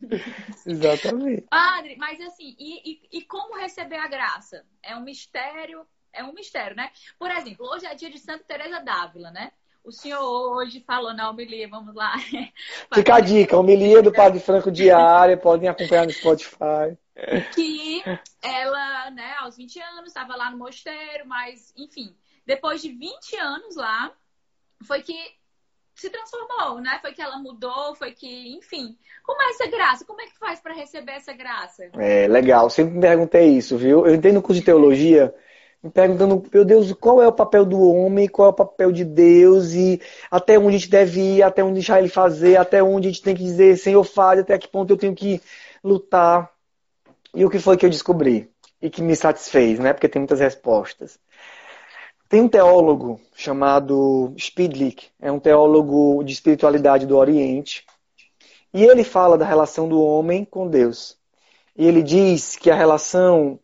Exatamente. 0.66 1.46
Padre, 1.48 1.96
mas 1.96 2.20
assim, 2.20 2.54
e, 2.58 2.92
e, 2.92 3.18
e, 3.18 3.22
como 3.22 3.58
receber 3.58 3.96
a 3.96 4.08
graça? 4.08 4.62
É 4.82 4.94
um 4.94 5.00
mistério, 5.00 5.86
é 6.12 6.22
um 6.22 6.34
mistério, 6.34 6.76
né? 6.76 6.90
Por 7.18 7.30
exemplo, 7.30 7.66
hoje 7.66 7.86
é 7.86 7.94
dia 7.94 8.10
de 8.10 8.18
Santa 8.18 8.44
Teresa 8.44 8.80
d'Ávila, 8.80 9.30
né? 9.30 9.52
O 9.84 9.90
senhor 9.90 10.22
hoje 10.56 10.84
falou 10.86 11.14
na 11.14 11.30
homilia, 11.30 11.68
vamos 11.68 11.94
lá. 11.94 12.14
Fica 12.92 13.14
a 13.14 13.20
dica, 13.20 13.56
homilia 13.56 14.02
do 14.02 14.12
Padre 14.12 14.40
Franco 14.40 14.70
diária, 14.70 15.36
podem 15.36 15.68
acompanhar 15.68 16.06
no 16.06 16.12
Spotify 16.12 16.96
que 17.54 18.02
ela, 18.42 19.10
né, 19.10 19.34
aos 19.40 19.56
20 19.56 19.80
anos, 19.80 20.08
estava 20.08 20.36
lá 20.36 20.50
no 20.50 20.58
mosteiro, 20.58 21.26
mas, 21.26 21.72
enfim, 21.76 22.14
depois 22.46 22.80
de 22.80 22.90
20 22.90 23.36
anos 23.36 23.76
lá, 23.76 24.12
foi 24.84 25.02
que 25.02 25.14
se 25.94 26.08
transformou, 26.08 26.80
né? 26.80 26.98
Foi 27.02 27.12
que 27.12 27.20
ela 27.20 27.38
mudou, 27.38 27.94
foi 27.94 28.12
que, 28.12 28.56
enfim. 28.56 28.96
Como 29.22 29.42
é 29.42 29.50
essa 29.50 29.66
graça? 29.66 30.04
Como 30.04 30.20
é 30.20 30.26
que 30.26 30.38
faz 30.38 30.58
para 30.58 30.72
receber 30.72 31.12
essa 31.12 31.34
graça? 31.34 31.90
É, 31.94 32.26
legal. 32.26 32.70
Sempre 32.70 32.94
me 32.94 33.00
perguntei 33.00 33.48
isso, 33.48 33.76
viu? 33.76 34.06
Eu 34.06 34.14
entrei 34.14 34.32
no 34.32 34.40
curso 34.40 34.60
de 34.60 34.64
teologia 34.64 35.34
me 35.82 35.90
perguntando, 35.90 36.42
meu 36.52 36.64
Deus, 36.64 36.92
qual 36.92 37.22
é 37.22 37.26
o 37.26 37.32
papel 37.32 37.64
do 37.64 37.80
homem, 37.80 38.28
qual 38.28 38.48
é 38.48 38.50
o 38.50 38.54
papel 38.54 38.92
de 38.92 39.04
Deus 39.04 39.72
e 39.72 40.00
até 40.30 40.58
onde 40.58 40.68
a 40.68 40.78
gente 40.78 40.90
deve 40.90 41.20
ir, 41.20 41.42
até 41.42 41.64
onde 41.64 41.74
deixar 41.74 41.98
ele 41.98 42.08
fazer, 42.08 42.56
até 42.56 42.82
onde 42.82 43.08
a 43.08 43.10
gente 43.10 43.22
tem 43.22 43.34
que 43.34 43.42
dizer, 43.42 43.78
Senhor, 43.78 44.04
faz, 44.04 44.40
até 44.40 44.58
que 44.58 44.68
ponto 44.68 44.92
eu 44.92 44.96
tenho 44.96 45.14
que 45.14 45.40
lutar. 45.82 46.50
E 47.34 47.44
o 47.44 47.50
que 47.50 47.58
foi 47.58 47.76
que 47.76 47.86
eu 47.86 47.90
descobri? 47.90 48.50
E 48.82 48.90
que 48.90 49.02
me 49.02 49.16
satisfez, 49.16 49.78
né? 49.78 49.92
Porque 49.92 50.08
tem 50.08 50.20
muitas 50.20 50.40
respostas. 50.40 51.18
Tem 52.28 52.42
um 52.42 52.48
teólogo 52.48 53.20
chamado 53.34 54.32
Spidlick, 54.36 55.08
é 55.20 55.32
um 55.32 55.40
teólogo 55.40 56.22
de 56.22 56.32
espiritualidade 56.32 57.04
do 57.04 57.16
Oriente, 57.16 57.84
e 58.72 58.84
ele 58.84 59.02
fala 59.02 59.36
da 59.36 59.44
relação 59.44 59.88
do 59.88 60.00
homem 60.00 60.44
com 60.44 60.68
Deus. 60.68 61.18
E 61.76 61.86
ele 61.86 62.02
diz 62.02 62.56
que 62.56 62.70
a 62.70 62.74
relação, 62.74 63.58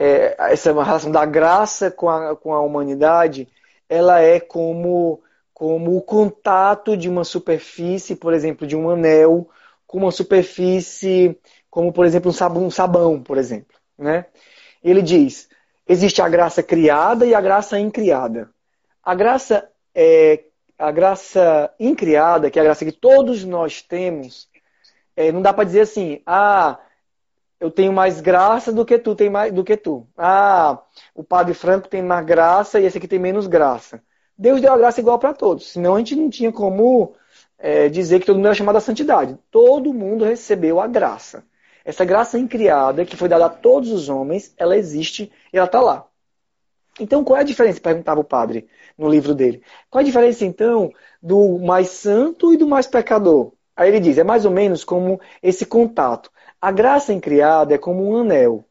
é, 0.00 0.34
essa 0.50 0.72
relação 0.72 1.10
da 1.10 1.26
graça 1.26 1.90
com 1.90 2.08
a, 2.08 2.34
com 2.34 2.54
a 2.54 2.60
humanidade, 2.62 3.46
ela 3.86 4.18
é 4.18 4.40
como, 4.40 5.22
como 5.52 5.94
o 5.94 6.00
contato 6.00 6.96
de 6.96 7.06
uma 7.06 7.22
superfície, 7.22 8.16
por 8.16 8.32
exemplo, 8.32 8.66
de 8.66 8.74
um 8.74 8.88
anel, 8.88 9.50
com 9.86 9.98
uma 9.98 10.10
superfície, 10.10 11.38
como 11.68 11.92
por 11.92 12.06
exemplo 12.06 12.30
um 12.30 12.32
sabão, 12.32 12.64
um 12.64 12.70
sabão 12.70 13.22
por 13.22 13.36
exemplo. 13.36 13.76
Né? 13.98 14.24
Ele 14.82 15.02
diz, 15.02 15.50
existe 15.86 16.22
a 16.22 16.28
graça 16.30 16.62
criada 16.62 17.26
e 17.26 17.34
a 17.34 17.40
graça 17.42 17.78
incriada. 17.78 18.48
A 19.04 19.14
graça 19.14 19.70
é 19.94 20.44
a 20.78 20.90
graça 20.90 21.70
incriada, 21.78 22.50
que 22.50 22.58
é 22.58 22.62
a 22.62 22.64
graça 22.64 22.86
que 22.86 22.92
todos 22.92 23.44
nós 23.44 23.82
temos, 23.82 24.48
é, 25.14 25.30
não 25.30 25.42
dá 25.42 25.52
para 25.52 25.64
dizer 25.64 25.82
assim, 25.82 26.22
ah, 26.24 26.78
eu 27.60 27.70
tenho 27.70 27.92
mais 27.92 28.20
graça 28.20 28.72
do 28.72 28.84
que 28.84 28.98
tu 28.98 29.14
tem 29.14 29.30
mais 29.30 29.52
do 29.52 29.62
que 29.62 29.76
tu. 29.76 30.08
Ah, 30.16 30.82
o 31.14 31.22
padre 31.22 31.54
Franco 31.54 31.88
tem 31.88 32.02
mais 32.02 32.24
graça 32.26 32.80
e 32.80 32.86
esse 32.86 32.98
aqui 32.98 33.06
tem 33.06 33.18
menos 33.18 33.46
graça. 33.46 34.02
Deus 34.36 34.60
deu 34.60 34.72
a 34.72 34.78
graça 34.78 35.00
igual 35.00 35.18
para 35.18 35.34
todos, 35.34 35.70
senão 35.70 35.94
a 35.94 35.98
gente 35.98 36.16
não 36.16 36.30
tinha 36.30 36.50
como 36.50 37.14
é, 37.58 37.88
dizer 37.90 38.20
que 38.20 38.26
todo 38.26 38.36
mundo 38.36 38.46
era 38.46 38.54
chamado 38.54 38.76
à 38.76 38.80
santidade. 38.80 39.38
Todo 39.50 39.92
mundo 39.92 40.24
recebeu 40.24 40.80
a 40.80 40.86
graça. 40.86 41.44
Essa 41.84 42.04
graça 42.04 42.38
incriada, 42.38 43.04
que 43.04 43.16
foi 43.16 43.28
dada 43.28 43.46
a 43.46 43.50
todos 43.50 43.90
os 43.92 44.08
homens, 44.08 44.54
ela 44.56 44.76
existe 44.76 45.30
e 45.52 45.56
ela 45.58 45.66
está 45.66 45.80
lá. 45.80 46.06
Então, 46.98 47.24
qual 47.24 47.38
é 47.38 47.40
a 47.40 47.44
diferença? 47.44 47.80
Perguntava 47.80 48.20
o 48.20 48.24
padre 48.24 48.68
no 48.96 49.08
livro 49.08 49.34
dele. 49.34 49.62
Qual 49.88 50.00
é 50.00 50.02
a 50.02 50.06
diferença, 50.06 50.44
então, 50.44 50.92
do 51.22 51.58
mais 51.58 51.88
santo 51.88 52.52
e 52.52 52.56
do 52.56 52.68
mais 52.68 52.86
pecador? 52.86 53.52
Aí 53.80 53.88
ele 53.88 53.98
diz: 53.98 54.18
é 54.18 54.22
mais 54.22 54.44
ou 54.44 54.50
menos 54.50 54.84
como 54.84 55.18
esse 55.42 55.64
contato. 55.64 56.30
A 56.60 56.70
graça 56.70 57.14
incriada 57.14 57.74
é 57.74 57.78
como 57.78 58.06
um 58.06 58.18
anel, 58.18 58.62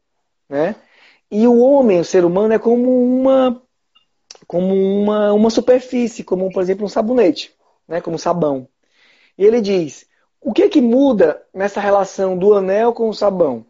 né? 0.48 0.76
E 1.32 1.48
o 1.48 1.58
homem, 1.62 2.00
o 2.00 2.06
ser 2.06 2.24
humano, 2.24 2.54
é 2.54 2.60
como 2.60 2.92
uma, 3.04 3.60
como 4.46 4.72
uma, 4.72 5.34
uma 5.34 5.50
superfície, 5.50 6.24
como, 6.24 6.52
por 6.52 6.62
exemplo, 6.62 6.86
um 6.86 6.88
sabonete, 6.88 7.52
né? 7.88 8.00
como 8.02 8.20
sabão. 8.20 8.68
E 9.36 9.44
ele 9.44 9.62
diz: 9.62 10.06
o 10.40 10.54
que, 10.54 10.70
que 10.70 10.80
muda 10.80 11.42
nessa 11.52 11.82
relação 11.82 12.38
do 12.38 12.54
anel 12.54 12.94
com 12.94 13.10
o 13.10 13.14
sabão? 13.14 13.66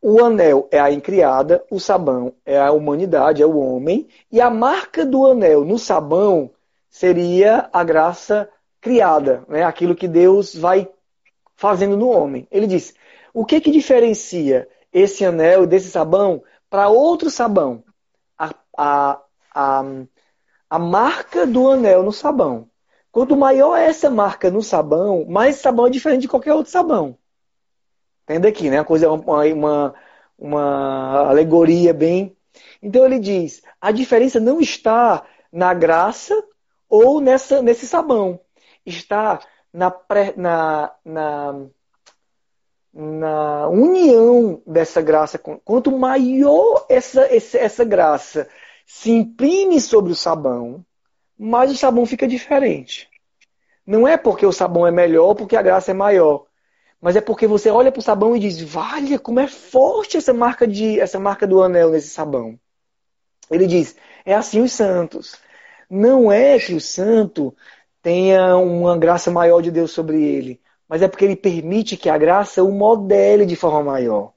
O 0.00 0.24
anel 0.24 0.66
é 0.70 0.80
a 0.80 0.90
incriada, 0.90 1.62
o 1.70 1.78
sabão 1.78 2.32
é 2.46 2.58
a 2.58 2.72
humanidade, 2.72 3.42
é 3.42 3.46
o 3.46 3.58
homem, 3.58 4.08
e 4.32 4.40
a 4.40 4.48
marca 4.48 5.04
do 5.04 5.26
anel 5.26 5.62
no 5.62 5.78
sabão 5.78 6.50
seria 6.88 7.68
a 7.70 7.84
graça 7.84 8.48
criada, 8.86 9.44
né? 9.48 9.64
aquilo 9.64 9.96
que 9.96 10.06
Deus 10.06 10.54
vai 10.54 10.88
fazendo 11.56 11.96
no 11.96 12.08
homem. 12.08 12.46
Ele 12.52 12.68
diz: 12.68 12.94
o 13.34 13.44
que, 13.44 13.60
que 13.60 13.72
diferencia 13.72 14.68
esse 14.92 15.24
anel 15.24 15.66
desse 15.66 15.90
sabão 15.90 16.40
para 16.70 16.88
outro 16.88 17.28
sabão? 17.28 17.82
A, 18.38 18.54
a, 18.78 19.20
a, 19.52 19.84
a 20.70 20.78
marca 20.78 21.44
do 21.44 21.68
anel 21.68 22.04
no 22.04 22.12
sabão. 22.12 22.70
Quanto 23.10 23.36
maior 23.36 23.76
é 23.76 23.86
essa 23.86 24.08
marca 24.08 24.52
no 24.52 24.62
sabão, 24.62 25.24
mais 25.28 25.56
sabão 25.56 25.88
é 25.88 25.90
diferente 25.90 26.20
de 26.20 26.28
qualquer 26.28 26.54
outro 26.54 26.70
sabão. 26.70 27.18
Entenda 28.22 28.46
aqui, 28.46 28.70
né? 28.70 28.78
A 28.78 28.84
coisa 28.84 29.06
é 29.06 29.08
uma, 29.08 29.44
uma, 29.46 29.94
uma 30.38 31.28
alegoria 31.28 31.92
bem. 31.92 32.36
Então 32.80 33.04
ele 33.04 33.18
diz: 33.18 33.64
a 33.80 33.90
diferença 33.90 34.38
não 34.38 34.60
está 34.60 35.26
na 35.50 35.74
graça 35.74 36.40
ou 36.88 37.20
nessa, 37.20 37.60
nesse 37.60 37.84
sabão. 37.84 38.45
Está 38.86 39.40
na, 39.72 39.90
pré, 39.90 40.32
na, 40.36 40.94
na, 41.04 41.66
na 42.94 43.68
união 43.68 44.62
dessa 44.66 45.02
graça. 45.02 45.38
Quanto 45.38 45.92
maior 45.92 46.86
essa, 46.88 47.28
essa 47.30 47.84
graça 47.84 48.48
se 48.86 49.10
imprime 49.10 49.80
sobre 49.80 50.12
o 50.12 50.16
sabão, 50.16 50.84
mas 51.38 51.70
o 51.70 51.76
sabão 51.76 52.06
fica 52.06 52.26
diferente. 52.26 53.10
Não 53.86 54.08
é 54.08 54.16
porque 54.16 54.46
o 54.46 54.52
sabão 54.52 54.86
é 54.86 54.90
melhor, 54.90 55.34
porque 55.34 55.56
a 55.56 55.62
graça 55.62 55.90
é 55.90 55.94
maior. 55.94 56.46
Mas 57.00 57.14
é 57.14 57.20
porque 57.20 57.46
você 57.46 57.70
olha 57.70 57.92
para 57.92 58.00
o 58.00 58.02
sabão 58.02 58.34
e 58.34 58.40
diz: 58.40 58.60
Vale, 58.60 59.18
como 59.18 59.38
é 59.40 59.46
forte 59.46 60.16
essa 60.16 60.32
marca, 60.32 60.66
de, 60.66 60.98
essa 60.98 61.18
marca 61.18 61.46
do 61.46 61.62
anel 61.62 61.90
nesse 61.90 62.08
sabão. 62.08 62.58
Ele 63.50 63.66
diz: 63.66 63.96
É 64.24 64.34
assim 64.34 64.60
os 64.62 64.72
santos. 64.72 65.36
Não 65.88 66.32
é 66.32 66.58
que 66.58 66.74
o 66.74 66.80
santo 66.80 67.54
tenha 68.06 68.56
uma 68.56 68.96
graça 68.96 69.32
maior 69.32 69.60
de 69.60 69.68
Deus 69.68 69.90
sobre 69.90 70.22
ele, 70.22 70.60
mas 70.88 71.02
é 71.02 71.08
porque 71.08 71.24
ele 71.24 71.34
permite 71.34 71.96
que 71.96 72.08
a 72.08 72.16
graça 72.16 72.62
o 72.62 72.70
modele 72.70 73.44
de 73.44 73.56
forma 73.56 73.82
maior. 73.82 74.30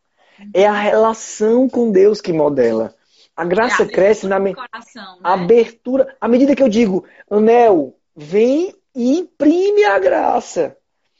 É 0.56 0.66
a 0.66 0.74
relação 0.74 1.70
com 1.70 1.92
Deus 1.92 2.20
que 2.20 2.34
modela. 2.34 2.96
A 3.38 3.46
graça 3.46 3.84
é 3.84 3.86
a 3.86 3.88
cresce 3.88 4.26
na 4.26 4.40
me... 4.40 4.56
coração, 4.56 5.18
né? 5.18 5.22
abertura. 5.22 6.16
À 6.20 6.28
medida 6.28 6.56
que 6.56 6.64
eu 6.64 6.68
digo, 6.68 7.06
anel, 7.30 7.94
vem 8.16 8.74
e 8.96 9.20
imprime 9.20 9.84
a 9.84 10.00
graça. 10.00 10.76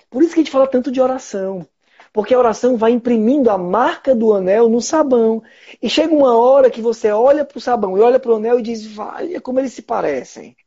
Por 0.10 0.24
isso 0.24 0.34
que 0.34 0.40
a 0.40 0.44
gente 0.44 0.52
fala 0.52 0.66
tanto 0.66 0.92
de 0.92 1.00
oração. 1.00 1.68
Porque 2.12 2.34
a 2.34 2.40
oração 2.40 2.78
vai 2.78 2.90
imprimindo 2.90 3.52
a 3.52 3.60
marca 3.60 4.16
do 4.16 4.34
anel 4.34 4.68
no 4.68 4.82
sabão. 4.82 5.44
E 5.80 5.88
chega 5.88 6.16
uma 6.16 6.36
hora 6.36 6.72
que 6.72 6.82
você 6.82 7.12
olha 7.12 7.46
para 7.46 7.60
o 7.60 7.62
sabão 7.62 7.96
e 7.96 8.02
olha 8.02 8.20
para 8.20 8.32
o 8.32 8.38
anel 8.38 8.58
e 8.58 8.64
diz: 8.64 8.88
Valha, 8.88 9.40
como 9.40 9.60
eles 9.60 9.74
se 9.74 9.84
parecem. 9.84 10.58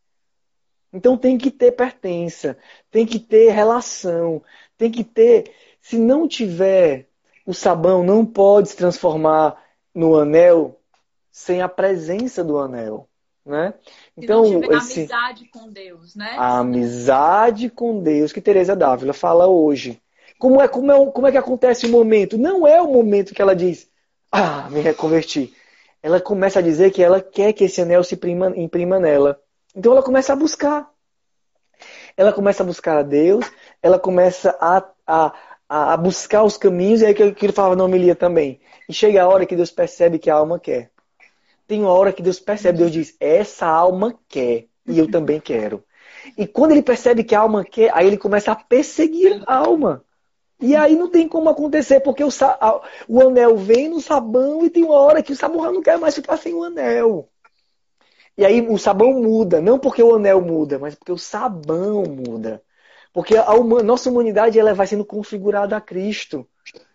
Então 0.93 1.17
tem 1.17 1.39
que 1.39 1.51
ter 1.51 1.73
pertença, 1.73 2.57
tem 2.91 3.07
que 3.07 3.19
ter 3.19 3.51
relação, 3.51 4.43
tem 4.77 4.91
que 4.91 5.03
ter. 5.03 5.51
Se 5.81 5.97
não 5.97 6.29
tiver 6.29 7.09
o 7.47 7.55
sabão, 7.55 8.05
não 8.05 8.25
pode 8.25 8.69
se 8.69 8.77
transformar 8.77 9.61
no 9.95 10.17
anel 10.17 10.79
sem 11.31 11.63
a 11.63 11.69
presença 11.69 12.45
do 12.45 12.59
anel. 12.59 13.09
Né? 13.45 13.75
Então, 14.17 14.45
Se 14.45 14.55
esse, 14.55 15.01
amizade 15.01 15.49
com 15.49 15.69
Deus, 15.69 16.15
né? 16.15 16.37
A 16.39 16.59
amizade 16.59 17.69
com 17.69 18.01
Deus 18.01 18.33
que 18.33 18.41
Teresa 18.41 18.77
Dávila 18.77 19.13
fala 19.13 19.49
hoje. 19.49 20.01
Como 20.39 20.61
é, 20.61 20.69
como, 20.69 20.93
é, 20.93 21.11
como 21.11 21.27
é 21.27 21.33
que 21.33 21.39
acontece 21.39 21.87
o 21.87 21.91
momento? 21.91 22.39
Não 22.39 22.67
é 22.67 22.81
o 22.81 22.93
momento 22.93 23.35
que 23.35 23.43
ela 23.43 23.55
diz, 23.55 23.89
ah, 24.31 24.69
me 24.71 24.81
reconverti. 24.81 25.55
Ela 26.03 26.21
começa 26.21 26.59
a 26.59 26.63
dizer 26.63 26.91
que 26.91 27.03
ela 27.03 27.21
quer 27.21 27.53
que 27.53 27.65
esse 27.65 27.81
anel 27.81 28.03
se 28.05 28.15
imprima, 28.15 28.53
imprima 28.57 28.99
nela. 28.99 29.41
Então 29.75 29.93
ela 29.93 30.03
começa 30.03 30.33
a 30.33 30.37
buscar. 30.37 30.91
Ela 32.17 32.33
começa 32.33 32.63
a 32.63 32.67
buscar 32.67 32.99
a 32.99 33.03
Deus, 33.03 33.51
ela 33.83 33.99
começa 33.99 34.57
a, 34.61 34.85
a, 35.07 35.33
a 35.69 35.97
buscar 35.97 36.45
os 36.45 36.57
caminhos, 36.57 37.01
e 37.01 37.07
é 37.07 37.15
que 37.15 37.23
ele 37.23 37.53
falava 37.53 37.75
na 37.75 37.85
homilia 37.85 38.15
também. 38.15 38.61
E 38.89 38.93
chega 38.93 39.23
a 39.23 39.29
hora 39.29 39.47
que 39.47 39.57
Deus 39.57 39.71
percebe 39.71 40.19
que 40.19 40.31
a 40.31 40.35
alma 40.35 40.61
quer 40.61 40.93
tem 41.73 41.81
uma 41.81 41.93
hora 41.93 42.13
que 42.13 42.23
Deus 42.23 42.39
percebe, 42.39 42.77
Deus 42.77 42.91
diz, 42.91 43.17
essa 43.19 43.67
alma 43.67 44.15
quer, 44.29 44.67
e 44.87 44.99
eu 44.99 45.11
também 45.11 45.41
quero. 45.41 45.83
E 46.37 46.47
quando 46.47 46.73
ele 46.73 46.83
percebe 46.83 47.25
que 47.25 47.35
a 47.35 47.41
alma 47.41 47.65
quer, 47.65 47.91
aí 47.95 48.07
ele 48.07 48.19
começa 48.19 48.53
a 48.53 48.57
perseguir 48.57 49.43
a 49.47 49.57
alma. 49.57 50.05
E 50.61 50.77
aí 50.77 50.95
não 50.95 51.09
tem 51.09 51.27
como 51.27 51.49
acontecer, 51.49 52.01
porque 52.01 52.23
o, 52.23 52.29
o 53.09 53.21
anel 53.23 53.57
vem 53.57 53.89
no 53.89 54.03
sabão 54.03 54.67
e 54.67 54.69
tem 54.69 54.85
uma 54.85 54.97
hora 54.97 55.23
que 55.23 55.33
o 55.33 55.37
sabão 55.37 55.73
não 55.73 55.81
quer 55.81 55.99
mais 55.99 56.15
ficar 56.15 56.37
sem 56.37 56.53
o 56.53 56.63
anel. 56.63 57.29
E 58.37 58.45
aí 58.45 58.67
o 58.67 58.79
sabão 58.79 59.13
muda, 59.13 59.61
não 59.61 59.79
porque 59.79 60.03
o 60.03 60.15
anel 60.15 60.41
muda, 60.41 60.79
mas 60.79 60.95
porque 60.95 61.13
o 61.13 61.19
sabão 61.19 62.05
muda. 62.05 62.63
Porque 63.13 63.37
a 63.37 63.55
nossa 63.83 64.09
humanidade 64.11 64.59
ela 64.59 64.73
vai 64.73 64.87
sendo 64.87 65.05
configurada 65.05 65.77
a 65.77 65.81
Cristo. 65.81 66.47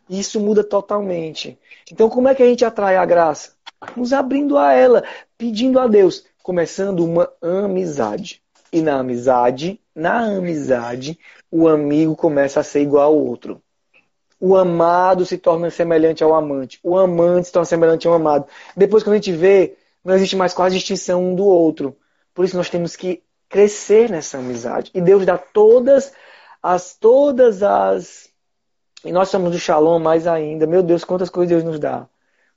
E 0.10 0.19
isso 0.19 0.39
muda 0.39 0.63
totalmente. 0.63 1.60
Então 1.91 2.10
como 2.10 2.28
é 2.28 2.36
que 2.36 2.41
a 2.41 2.47
gente 2.47 2.65
atrai 2.65 2.97
a 2.97 3.06
graça? 3.06 3.58
nos 3.95 4.13
abrindo 4.13 4.58
a 4.58 4.73
ela, 4.73 5.04
pedindo 5.38 5.80
a 5.80 5.88
Deus, 5.88 6.26
começando 6.41 7.04
uma 7.06 7.30
amizade. 7.41 8.41
E 8.71 8.82
na 8.82 9.00
amizade, 9.00 9.80
na 9.95 10.38
amizade, 10.38 11.17
o 11.50 11.67
amigo 11.67 12.15
começa 12.15 12.60
a 12.60 12.63
ser 12.63 12.82
igual 12.82 13.06
ao 13.06 13.17
outro. 13.17 13.62
O 14.39 14.56
amado 14.56 15.26
se 15.26 15.38
torna 15.38 15.69
semelhante 15.69 16.23
ao 16.23 16.36
amante. 16.36 16.80
O 16.84 16.97
amante 16.97 17.47
se 17.47 17.54
torna 17.54 17.65
semelhante 17.65 18.08
ao 18.08 18.13
amado. 18.13 18.45
Depois, 18.76 19.04
quando 19.04 19.13
a 19.13 19.17
gente 19.17 19.32
vê, 19.32 19.76
não 20.08 20.15
existe 20.15 20.38
mais 20.38 20.54
quase 20.54 20.76
distinção 20.76 21.22
um 21.22 21.36
do 21.36 21.46
outro. 21.46 21.98
Por 22.34 22.46
isso, 22.46 22.56
nós 22.56 22.70
temos 22.70 22.96
que 22.96 23.22
crescer 23.50 24.10
nessa 24.10 24.38
amizade. 24.38 24.89
E 24.93 25.02
Deus 25.02 25.26
dá 25.26 25.38
todas 25.38 26.13
as 26.63 26.96
todas 26.96 27.62
as 27.62 28.30
e 29.04 29.12
nós 29.12 29.28
somos 29.28 29.52
do 29.52 29.60
Shalom 29.60 30.00
mais 30.00 30.26
ainda. 30.26 30.65
Meu 30.65 30.82
Deus, 30.82 31.04
quantas 31.04 31.30
coisas 31.30 31.50
Deus 31.50 31.63
nos 31.63 31.78
dá 31.78 32.08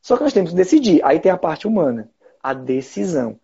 Só 0.01 0.17
que 0.17 0.23
nós 0.23 0.33
temos 0.33 0.51
que 0.51 0.57
decidir. 0.57 1.05
Aí 1.05 1.19
tem 1.19 1.33
a 1.33 1.37
parte 1.37 1.67
humana, 1.67 2.09
a 2.41 2.55
decisão. 2.55 3.39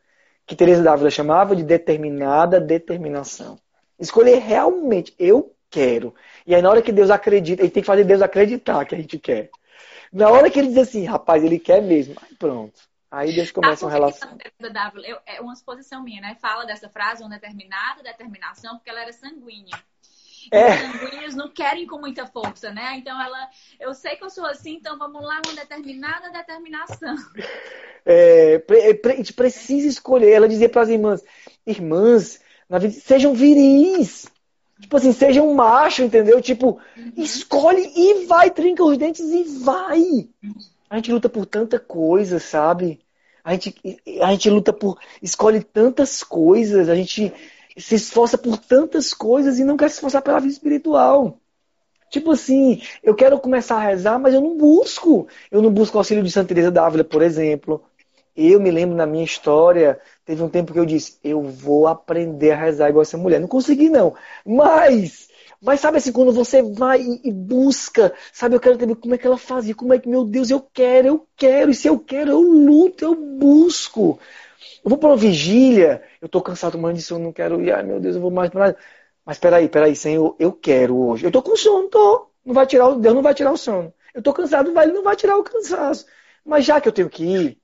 Que 0.47 0.55
Teresa 0.55 0.85
Dávila 0.85 1.11
chamava 1.11 1.57
de 1.57 1.65
determinada 1.65 2.61
determinação. 2.61 3.59
Escolher 3.99 4.39
realmente, 4.39 5.13
eu 5.19 5.53
quero. 5.69 6.15
E 6.47 6.55
aí 6.55 6.63
na 6.63 6.71
hora 6.71 6.81
que 6.81 6.93
Deus 6.93 7.11
acredita, 7.11 7.63
ele 7.63 7.71
tem 7.71 7.83
que 7.83 7.87
fazer 7.87 8.05
Deus 8.05 8.23
acreditar 8.23 8.85
que 8.85 8.95
a 8.95 8.99
gente 8.99 9.19
quer. 9.19 9.51
Na 10.13 10.31
hora 10.31 10.49
que 10.49 10.61
ele 10.61 10.69
diz 10.69 10.79
assim, 10.79 11.05
rapaz, 11.05 11.43
ele 11.43 11.59
quer 11.59 11.83
mesmo, 11.83 12.15
aí 12.23 12.37
pronto. 12.37 12.81
Aí 13.11 13.35
Deus 13.35 13.53
começa 13.53 13.85
uma 13.85 13.93
relação. 13.93 14.37
Eu, 15.05 15.19
é 15.27 15.41
uma 15.41 15.53
exposição 15.53 16.03
minha, 16.03 16.21
né? 16.21 16.37
Fala 16.41 16.65
dessa 16.65 16.89
frase, 16.89 17.23
uma 17.23 17.31
determinada 17.31 18.03
determinação, 18.03 18.77
porque 18.77 18.91
ela 18.91 19.03
era 19.03 19.13
sanguínea. 19.13 19.77
É. 20.51 20.75
Os 20.75 20.81
sanguíneos 20.81 21.35
não 21.35 21.49
querem 21.51 21.87
com 21.87 21.99
muita 21.99 22.27
força, 22.27 22.71
né? 22.73 22.97
Então 22.97 23.21
ela, 23.21 23.49
eu 23.81 23.95
sei 23.95 24.17
que 24.17 24.25
eu 24.25 24.31
sou 24.31 24.47
assim, 24.47 24.75
então 24.75 24.99
vamos 24.99 25.23
lá, 25.23 25.41
uma 25.45 25.55
determinada 25.55 26.31
determinação. 26.31 27.17
É, 28.09 28.63
a 29.05 29.17
gente 29.17 29.33
precisa 29.33 29.89
escolher. 29.89 30.31
Ela 30.31 30.49
dizia 30.49 30.69
para 30.69 30.83
as 30.83 30.89
irmãs, 30.89 31.25
irmãs, 31.67 32.41
vida, 32.71 32.95
sejam 33.01 33.35
viris. 33.35 34.29
Tipo 34.81 34.97
assim, 34.97 35.13
seja 35.13 35.43
um 35.43 35.55
macho, 35.55 36.05
entendeu? 36.05 36.41
Tipo, 36.41 36.81
uhum. 36.97 37.13
escolhe 37.17 37.83
e 37.97 38.27
vai, 38.27 38.49
trinca 38.53 38.85
os 38.85 38.97
dentes 38.97 39.25
e 39.25 39.43
vai. 39.43 40.29
A 40.89 40.97
gente 40.97 41.13
luta 41.13 41.29
por 41.29 41.47
tanta 41.47 41.79
coisa, 41.79 42.39
sabe? 42.39 43.01
A 43.45 43.53
gente, 43.53 43.75
a 44.23 44.33
gente 44.33 44.51
luta 44.51 44.73
por. 44.73 44.99
escolhe 45.23 45.63
tantas 45.63 46.23
coisas, 46.23 46.89
a 46.89 46.95
gente 46.95 47.33
se 47.77 47.95
esforça 47.95 48.39
por 48.39 48.59
tantas 48.59 49.13
coisas 49.13 49.59
e 49.59 49.65
não 49.65 49.77
quer 49.77 49.89
se 49.89 49.97
esforçar 49.97 50.23
pela 50.23 50.41
vida 50.41 50.53
espiritual. 50.53 51.39
Tipo 52.11 52.33
assim, 52.33 52.81
eu 53.03 53.15
quero 53.15 53.39
começar 53.39 53.77
a 53.77 53.81
rezar, 53.81 54.19
mas 54.19 54.35
eu 54.35 54.41
não 54.41 54.57
busco. 54.57 55.27
Eu 55.51 55.61
não 55.61 55.71
busco 55.71 55.97
o 55.97 56.01
auxílio 56.01 56.23
de 56.23 56.31
Santa 56.31 56.49
Teresa 56.49 56.71
d'Ávila, 56.71 57.05
por 57.05 57.23
exemplo. 57.23 57.85
Eu 58.37 58.61
me 58.61 58.71
lembro 58.71 58.97
na 58.97 59.07
minha 59.07 59.25
história, 59.25 59.99
teve 60.25 60.43
um 60.43 60.49
tempo 60.49 60.73
que 60.73 60.79
eu 60.79 60.85
disse, 60.85 61.19
eu 61.25 61.43
vou 61.43 61.87
aprender 61.87 62.53
a 62.53 62.57
rezar 62.57 62.91
igual 62.91 63.03
essa 63.03 63.17
mulher. 63.17 63.41
Não 63.41 63.49
consegui, 63.49 63.89
não. 63.89 64.15
Mas, 64.45 65.29
mas 65.61 65.81
sabe 65.81 65.99
assim, 65.99 66.13
quando 66.13 66.33
você 66.33 66.63
vai 66.63 67.01
e 67.01 67.33
busca, 67.33 68.13
sabe, 68.33 68.57
eu 68.57 68.61
quero 68.61 68.75
entender 68.75 68.95
como 68.97 69.15
é 69.15 69.19
que 69.19 69.27
ela 69.27 69.39
fazia, 69.39 69.75
como 69.75 69.93
é 69.95 69.99
que, 69.99 70.09
meu 70.09 70.25
Deus, 70.25 70.51
eu 70.51 70.61
quero, 70.61 71.09
eu 71.09 71.27
quero, 71.37 71.71
e 71.71 71.75
se 71.75 71.89
eu 71.89 71.99
quero, 71.99 72.31
eu 72.31 72.41
luto, 72.41 73.05
eu 73.05 73.15
busco. 73.15 74.19
Eu 74.85 74.91
vou 74.91 74.99
para 74.99 75.11
uma 75.11 75.17
vigília, 75.17 76.03
eu 76.21 76.27
estou 76.27 76.41
cansado, 76.43 76.79
mãe 76.79 76.95
disse, 76.95 77.13
eu 77.13 77.19
não 77.19 77.33
quero 77.33 77.61
ir, 77.61 77.73
ai 77.73 77.83
meu 77.83 77.99
Deus, 78.01 78.17
eu 78.17 78.23
vou 78.23 78.31
mais 78.31 78.51
para 78.51 78.77
Mas 79.25 79.39
peraí, 79.39 79.69
peraí, 79.69 79.97
Senhor, 79.97 80.37
eu 80.39 80.53
quero 80.53 80.97
hoje. 80.97 81.25
Eu 81.25 81.29
estou 81.29 81.43
com 81.43 81.57
sono, 81.57 81.89
tô. 81.89 82.31
Não 82.45 82.55
vai 82.55 82.67
tirar, 82.67 82.95
Deus 82.95 83.15
não 83.15 83.23
vai 83.23 83.35
tirar 83.35 83.53
o 83.53 83.57
sono. 83.57 83.93
Eu 84.15 84.21
estou 84.21 84.33
cansado, 84.33 84.73
vai, 84.73 84.87
ele 84.87 84.95
não 84.95 85.03
vai 85.03 85.17
tirar 85.17 85.37
o 85.37 85.43
cansaço. 85.43 86.07
Mas 86.45 86.65
já 86.65 86.81
que 86.81 86.89
eu 86.89 86.93
tenho 86.93 87.11
que 87.11 87.25
ir, 87.25 87.59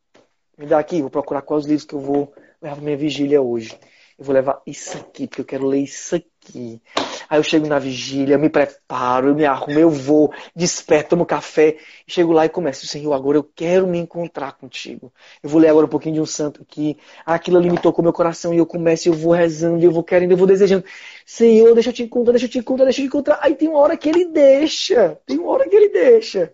me 0.58 0.66
dá 0.66 0.78
aqui, 0.78 1.00
vou 1.00 1.10
procurar 1.10 1.42
quais 1.42 1.64
livros 1.64 1.84
que 1.84 1.94
eu 1.94 2.00
vou 2.00 2.34
levar 2.60 2.76
para 2.76 2.84
minha 2.84 2.96
vigília 2.96 3.40
hoje. 3.40 3.78
Eu 4.18 4.24
vou 4.24 4.34
levar 4.34 4.60
isso 4.66 4.98
aqui, 4.98 5.26
porque 5.28 5.42
eu 5.42 5.44
quero 5.44 5.66
ler 5.66 5.80
isso 5.80 6.16
aqui. 6.16 6.31
Aí 6.54 7.38
eu 7.38 7.42
chego 7.42 7.66
na 7.66 7.78
vigília, 7.78 8.34
eu 8.34 8.38
me 8.38 8.48
preparo, 8.48 9.28
eu 9.28 9.34
me 9.34 9.44
arrumo, 9.44 9.78
eu 9.78 9.88
vou, 9.88 10.32
desperto, 10.54 11.10
tomo 11.10 11.24
café, 11.24 11.78
chego 12.06 12.32
lá 12.32 12.44
e 12.44 12.48
começo, 12.48 12.86
Senhor, 12.86 13.12
agora 13.12 13.38
eu 13.38 13.44
quero 13.44 13.86
me 13.86 13.98
encontrar 13.98 14.52
contigo. 14.52 15.12
Eu 15.42 15.48
vou 15.48 15.60
ler 15.60 15.68
agora 15.68 15.86
um 15.86 15.88
pouquinho 15.88 16.16
de 16.16 16.20
um 16.20 16.26
santo 16.26 16.62
aqui. 16.62 16.98
Aquilo 17.24 17.58
ali 17.58 17.70
me 17.70 17.78
tocou 17.78 18.02
meu 18.02 18.12
coração 18.12 18.52
e 18.52 18.58
eu 18.58 18.66
começo, 18.66 19.08
eu 19.08 19.12
vou 19.12 19.32
rezando, 19.32 19.84
eu 19.84 19.92
vou 19.92 20.02
querendo, 20.02 20.32
eu 20.32 20.36
vou 20.36 20.46
desejando. 20.46 20.84
Senhor, 21.24 21.72
deixa 21.74 21.90
eu 21.90 21.94
te 21.94 22.02
encontrar, 22.02 22.32
deixa 22.32 22.46
eu 22.46 22.50
te 22.50 22.58
encontrar, 22.58 22.84
deixa 22.84 23.00
eu 23.00 23.04
te 23.04 23.08
encontrar. 23.08 23.38
Aí 23.40 23.54
tem 23.54 23.68
uma 23.68 23.78
hora 23.78 23.96
que 23.96 24.08
ele 24.08 24.26
deixa, 24.26 25.18
tem 25.24 25.38
uma 25.38 25.50
hora 25.50 25.68
que 25.68 25.76
ele 25.76 25.88
deixa. 25.88 26.52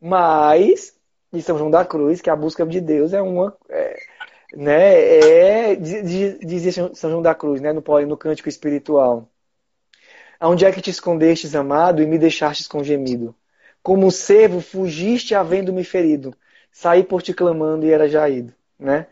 Mas, 0.00 0.94
de 1.32 1.42
São 1.42 1.58
João 1.58 1.70
da 1.70 1.84
Cruz, 1.84 2.20
que 2.20 2.30
a 2.30 2.36
busca 2.36 2.66
de 2.66 2.80
Deus 2.80 3.12
é 3.12 3.20
uma. 3.22 3.56
É, 3.68 3.96
né, 4.54 5.72
é, 5.72 5.76
dizia 5.76 6.72
São 6.94 7.10
João 7.10 7.22
da 7.22 7.34
Cruz, 7.34 7.60
né, 7.60 7.72
no, 7.72 7.82
no 8.06 8.16
cântico 8.16 8.48
espiritual. 8.48 9.28
Aonde 10.38 10.64
é 10.64 10.72
que 10.72 10.80
te 10.80 10.90
escondestes, 10.90 11.54
amado, 11.54 12.02
e 12.02 12.06
me 12.06 12.18
deixastes 12.18 12.68
com 12.68 12.84
gemido? 12.84 13.34
Como 13.82 14.10
servo, 14.10 14.60
fugiste 14.60 15.34
havendo-me 15.34 15.84
ferido. 15.84 16.34
Saí 16.70 17.02
por 17.02 17.22
te 17.22 17.32
clamando 17.32 17.86
e 17.86 17.90
era 17.90 18.08
já 18.08 18.28
ido, 18.28 18.52
né? 18.78 19.06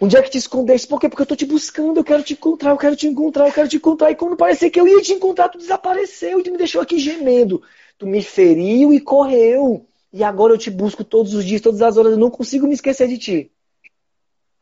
Onde 0.00 0.16
é 0.16 0.22
que 0.22 0.30
te 0.30 0.38
escondeste? 0.38 0.86
Por 0.86 1.00
quê? 1.00 1.08
Porque 1.08 1.22
eu 1.22 1.24
estou 1.24 1.36
te 1.36 1.44
buscando, 1.44 1.98
eu 1.98 2.04
quero 2.04 2.22
te 2.22 2.32
encontrar, 2.34 2.70
eu 2.70 2.78
quero 2.78 2.94
te 2.94 3.06
encontrar, 3.08 3.48
eu 3.48 3.52
quero 3.52 3.68
te 3.68 3.76
encontrar. 3.76 4.10
E 4.10 4.14
quando 4.14 4.36
parecia 4.36 4.70
que 4.70 4.80
eu 4.80 4.86
ia 4.86 5.02
te 5.02 5.12
encontrar, 5.12 5.48
tu 5.48 5.58
desapareceu 5.58 6.40
e 6.40 6.50
me 6.50 6.56
deixou 6.56 6.80
aqui 6.80 6.98
gemendo. 6.98 7.62
Tu 7.98 8.06
me 8.06 8.22
feriu 8.22 8.92
e 8.92 9.00
correu. 9.00 9.86
E 10.12 10.22
agora 10.22 10.54
eu 10.54 10.58
te 10.58 10.70
busco 10.70 11.02
todos 11.02 11.34
os 11.34 11.44
dias, 11.44 11.60
todas 11.60 11.82
as 11.82 11.96
horas, 11.96 12.12
eu 12.12 12.18
não 12.18 12.30
consigo 12.30 12.66
me 12.66 12.74
esquecer 12.74 13.08
de 13.08 13.18
ti. 13.18 13.52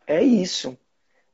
É 0.06 0.22
isso. 0.22 0.76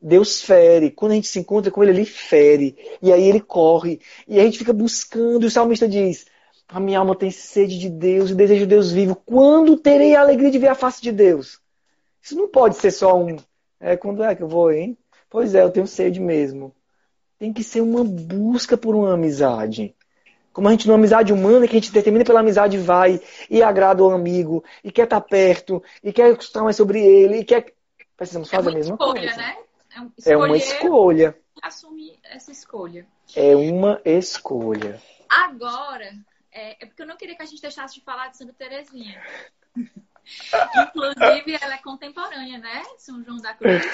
Deus 0.01 0.43
fere. 0.43 0.91
Quando 0.91 1.13
a 1.13 1.15
gente 1.15 1.29
se 1.29 1.39
encontra 1.39 1.71
com 1.71 1.83
ele, 1.83 1.93
ele 1.93 2.05
fere. 2.05 2.77
E 3.01 3.13
aí 3.13 3.23
ele 3.23 3.41
corre. 3.41 4.01
E 4.27 4.41
a 4.41 4.45
gente 4.45 4.59
fica 4.59 4.73
buscando. 4.73 5.45
E 5.45 5.47
o 5.47 5.51
salmista 5.51 5.89
diz: 5.89 6.27
A 6.69 6.81
minha 6.81 6.99
alma 6.99 7.15
tem 7.15 7.31
sede 7.31 7.79
de 7.79 7.89
Deus 7.89 8.31
e 8.31 8.35
desejo 8.35 8.67
Deus 8.67 8.91
vivo. 8.91 9.15
Quando 9.15 9.77
terei 9.77 10.17
a 10.17 10.21
alegria 10.21 10.51
de 10.51 10.59
ver 10.59 10.69
a 10.69 10.75
face 10.75 11.03
de 11.03 11.13
Deus? 11.13 11.61
Isso 12.23 12.37
não 12.37 12.49
pode 12.49 12.77
ser 12.77 12.91
só 12.91 13.17
um. 13.17 13.37
É, 13.81 13.97
quando 13.97 14.23
é 14.23 14.35
que 14.35 14.43
eu 14.43 14.49
vou, 14.49 14.71
hein? 14.73 14.97
Pois 15.29 15.55
é, 15.55 15.63
eu 15.63 15.71
tenho 15.71 15.87
sede 15.87 16.21
mesmo. 16.21 16.75
Tem 17.39 17.53
que 17.53 17.65
ser 17.65 17.81
uma 17.81 18.05
busca 18.05 18.77
por 18.77 18.95
uma 18.95 19.15
amizade. 19.15 19.95
Como 20.53 20.69
a 20.69 20.71
gente, 20.71 20.87
numa 20.87 20.99
amizade 20.99 21.33
humana, 21.33 21.67
que 21.67 21.75
a 21.75 21.81
gente 21.81 21.93
determina 21.93 22.25
pela 22.25 22.41
amizade, 22.41 22.77
vai 22.79 23.21
e 23.51 23.63
agrada 23.63 24.05
o 24.05 24.11
amigo, 24.11 24.63
e 24.85 24.93
quer 24.93 25.05
estar 25.05 25.21
perto, 25.23 25.83
e 26.05 26.13
quer 26.13 26.31
escutar 26.39 26.63
mais 26.63 26.77
sobre 26.77 27.01
ele, 27.01 27.39
e 27.39 27.45
quer. 27.45 27.73
Precisamos 28.17 28.51
fazer 28.51 28.69
é 28.69 28.73
a 28.73 28.75
mesma 28.75 28.95
escolha, 28.95 29.21
coisa. 29.21 29.37
Né? 29.37 29.57
É, 30.25 30.33
é 30.33 30.37
uma 30.37 30.57
escolha. 30.57 31.39
Assumir 31.63 32.19
essa 32.25 32.51
escolha. 32.51 33.07
É 33.35 33.55
uma 33.55 34.01
escolha. 34.05 35.01
Agora, 35.29 36.13
é, 36.51 36.83
é, 36.83 36.87
porque 36.87 37.03
eu 37.03 37.07
não 37.07 37.17
queria 37.17 37.37
que 37.37 37.43
a 37.43 37.47
gente 37.47 37.63
deixasse 37.63 37.95
de 37.95 38.01
falar 38.03 38.29
de 38.29 38.37
Santa 38.37 38.53
Terezinha. 38.53 39.21
Inclusive, 39.77 41.59
ela 41.61 41.75
é 41.75 41.79
contemporânea, 41.79 42.59
né? 42.59 42.83
São 42.99 43.23
João 43.25 43.39
da 43.39 43.55
Cruz. 43.55 43.85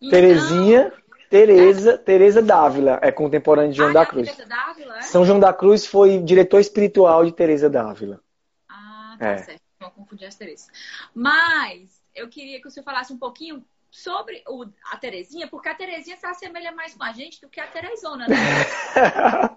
Então, 0.00 0.10
Terezinha, 0.10 0.92
Teresa, 1.28 1.92
é... 1.92 1.98
Teresa 1.98 2.42
Dávila 2.42 2.98
é 3.02 3.12
contemporânea 3.12 3.70
de 3.70 3.76
João 3.76 3.90
ah, 3.90 3.94
da 3.94 4.02
é 4.02 4.06
Cruz. 4.06 4.36
Dávila, 4.36 4.98
é? 4.98 5.02
São 5.02 5.24
João 5.24 5.38
da 5.38 5.52
Cruz 5.52 5.86
foi 5.86 6.18
diretor 6.18 6.58
espiritual 6.58 7.24
de 7.24 7.32
Teresa 7.32 7.70
Dávila. 7.70 8.20
Ah, 8.68 9.16
tá 9.18 9.28
é. 9.28 9.38
certo. 9.38 9.60
Não 9.80 9.90
confundir 9.90 10.26
as 10.26 10.34
Teresas. 10.34 10.68
Mas 11.14 11.99
eu 12.14 12.28
queria 12.28 12.58
que 12.58 12.70
você 12.70 12.82
falasse 12.82 13.12
um 13.12 13.18
pouquinho 13.18 13.64
sobre 13.90 14.42
o, 14.46 14.64
a 14.92 14.96
Terezinha, 14.96 15.48
porque 15.48 15.68
a 15.68 15.74
Terezinha 15.74 16.16
se 16.16 16.26
assemelha 16.26 16.72
mais 16.72 16.94
com 16.94 17.02
a 17.02 17.12
gente 17.12 17.40
do 17.40 17.48
que 17.48 17.60
a 17.60 17.66
Teresona, 17.66 18.26
né? 18.28 18.36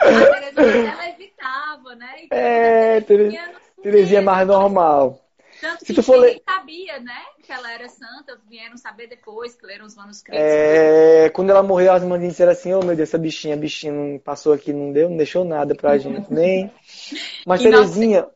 a 0.00 0.50
Teresona 0.50 0.92
ela 0.92 1.08
evitava, 1.10 1.94
né? 1.94 2.24
Então, 2.24 2.38
é, 2.38 3.00
Terezinha, 3.00 3.54
Terezinha 3.82 4.18
é 4.18 4.22
mais 4.22 4.46
normal. 4.46 5.22
Tanto 5.60 5.84
que 5.84 6.02
for 6.02 6.16
ler... 6.16 6.42
sabia, 6.44 6.98
né? 6.98 7.22
Que 7.40 7.52
ela 7.52 7.70
era 7.70 7.88
santa, 7.88 8.36
vieram 8.48 8.76
saber 8.76 9.06
depois, 9.06 9.54
que 9.54 9.64
leram 9.64 9.86
os 9.86 9.94
manuscritos. 9.94 10.42
É, 10.42 11.30
quando 11.30 11.50
ela 11.50 11.62
morreu, 11.62 11.92
as 11.92 12.02
mães 12.02 12.20
disseram 12.20 12.50
assim, 12.50 12.72
oh 12.72 12.80
meu 12.80 12.96
Deus, 12.96 13.08
essa 13.08 13.18
bichinha, 13.18 13.54
a 13.54 13.58
bichinha 13.58 13.92
não 13.92 14.18
passou 14.18 14.52
aqui, 14.52 14.72
não 14.72 14.92
deu, 14.92 15.08
não 15.08 15.16
deixou 15.16 15.44
nada 15.44 15.72
pra 15.76 15.98
gente, 15.98 16.32
nem. 16.32 16.68
Mas 17.46 17.60
e 17.60 17.64
Terezinha, 17.64 18.26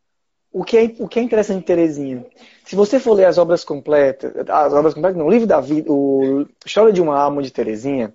o 0.53 0.63
que, 0.63 0.79
é, 0.79 0.85
o 1.01 1.09
que 1.09 1.19
é 1.19 1.23
interessante 1.23 1.59
de 1.59 1.67
Terezinha? 1.67 2.25
Se 2.67 2.75
você 2.75 2.99
for 2.99 3.15
ler 3.15 3.27
as 3.27 3.39
obras 3.39 3.63
completas, 3.63 4.33
as 4.49 4.73
obras 4.73 4.93
completas, 4.93 5.17
não, 5.17 5.27
o 5.27 5.31
livro 5.31 5.47
da 5.47 5.61
vida, 5.61 5.91
o 5.91 6.45
História 6.65 6.93
de 6.93 7.01
uma 7.01 7.17
Alma 7.17 7.41
de 7.41 7.53
Terezinha, 7.53 8.13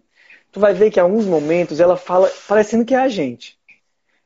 tu 0.52 0.60
vai 0.60 0.74
ver 0.74 0.92
que 0.92 1.00
em 1.00 1.04
alguns 1.04 1.26
momentos 1.26 1.80
ela 1.80 1.96
fala 1.96 2.30
parecendo 2.50 2.84
que 2.84 2.94
é 2.94 2.98
a 2.98 3.08
gente. 3.08 3.58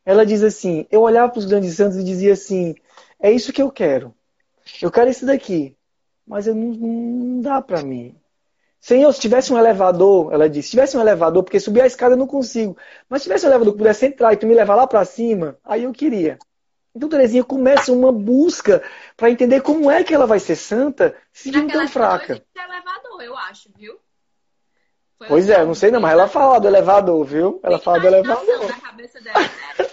Ela 0.03 0.25
diz 0.25 0.41
assim: 0.41 0.87
eu 0.91 1.01
olhava 1.01 1.31
para 1.31 1.39
os 1.39 1.45
grandes 1.45 1.75
santos 1.75 1.97
e 1.97 2.03
dizia 2.03 2.33
assim: 2.33 2.73
é 3.19 3.31
isso 3.31 3.53
que 3.53 3.61
eu 3.61 3.71
quero. 3.71 4.15
Eu 4.81 4.91
quero 4.91 5.11
isso 5.11 5.27
daqui, 5.27 5.77
mas 6.25 6.47
eu 6.47 6.55
não, 6.55 6.73
não 6.73 7.41
dá 7.41 7.61
para 7.61 7.83
mim. 7.83 8.15
Senhor, 8.81 9.13
se 9.13 9.19
tivesse 9.19 9.53
um 9.53 9.59
elevador, 9.59 10.33
ela 10.33 10.49
disse, 10.49 10.69
se 10.69 10.71
tivesse 10.71 10.97
um 10.97 11.01
elevador, 11.01 11.43
porque 11.43 11.59
subir 11.59 11.81
a 11.81 11.87
escada 11.87 12.15
eu 12.15 12.19
não 12.19 12.27
consigo, 12.27 12.75
mas 13.07 13.21
se 13.21 13.27
tivesse 13.27 13.45
um 13.45 13.49
elevador 13.49 13.73
que 13.73 13.77
pudesse 13.79 14.07
entrar 14.07 14.33
e 14.33 14.37
tu 14.37 14.47
me 14.47 14.55
levar 14.55 14.75
lá 14.75 14.87
para 14.87 15.05
cima, 15.05 15.57
aí 15.63 15.83
eu 15.83 15.93
queria. 15.93 16.39
Então 16.95 17.09
Terezinha 17.09 17.43
começa 17.43 17.91
uma 17.91 18.11
busca 18.11 18.81
para 19.17 19.29
entender 19.29 19.61
como 19.61 19.91
é 19.91 20.03
que 20.03 20.13
ela 20.13 20.25
vai 20.25 20.39
ser 20.39 20.55
santa 20.55 21.15
se 21.33 21.51
não 21.51 21.67
tão 21.67 21.87
fraca. 21.87 22.41
elevador, 22.55 23.21
eu 23.21 23.37
acho, 23.37 23.69
viu? 23.75 23.99
Foi 25.17 25.27
pois 25.27 25.49
é, 25.49 25.63
não 25.65 25.75
sei 25.75 25.91
não, 25.91 25.99
mas 25.99 26.13
ela 26.13 26.27
fala 26.27 26.59
do 26.59 26.67
elevador, 26.67 27.25
viu? 27.25 27.59
Ela 27.63 27.79
fala 27.79 27.99
do 27.99 28.07
elevador. 28.07 28.67
Na 28.67 28.79
cabeça 28.79 29.19
dela, 29.21 29.39
né? 29.39 29.87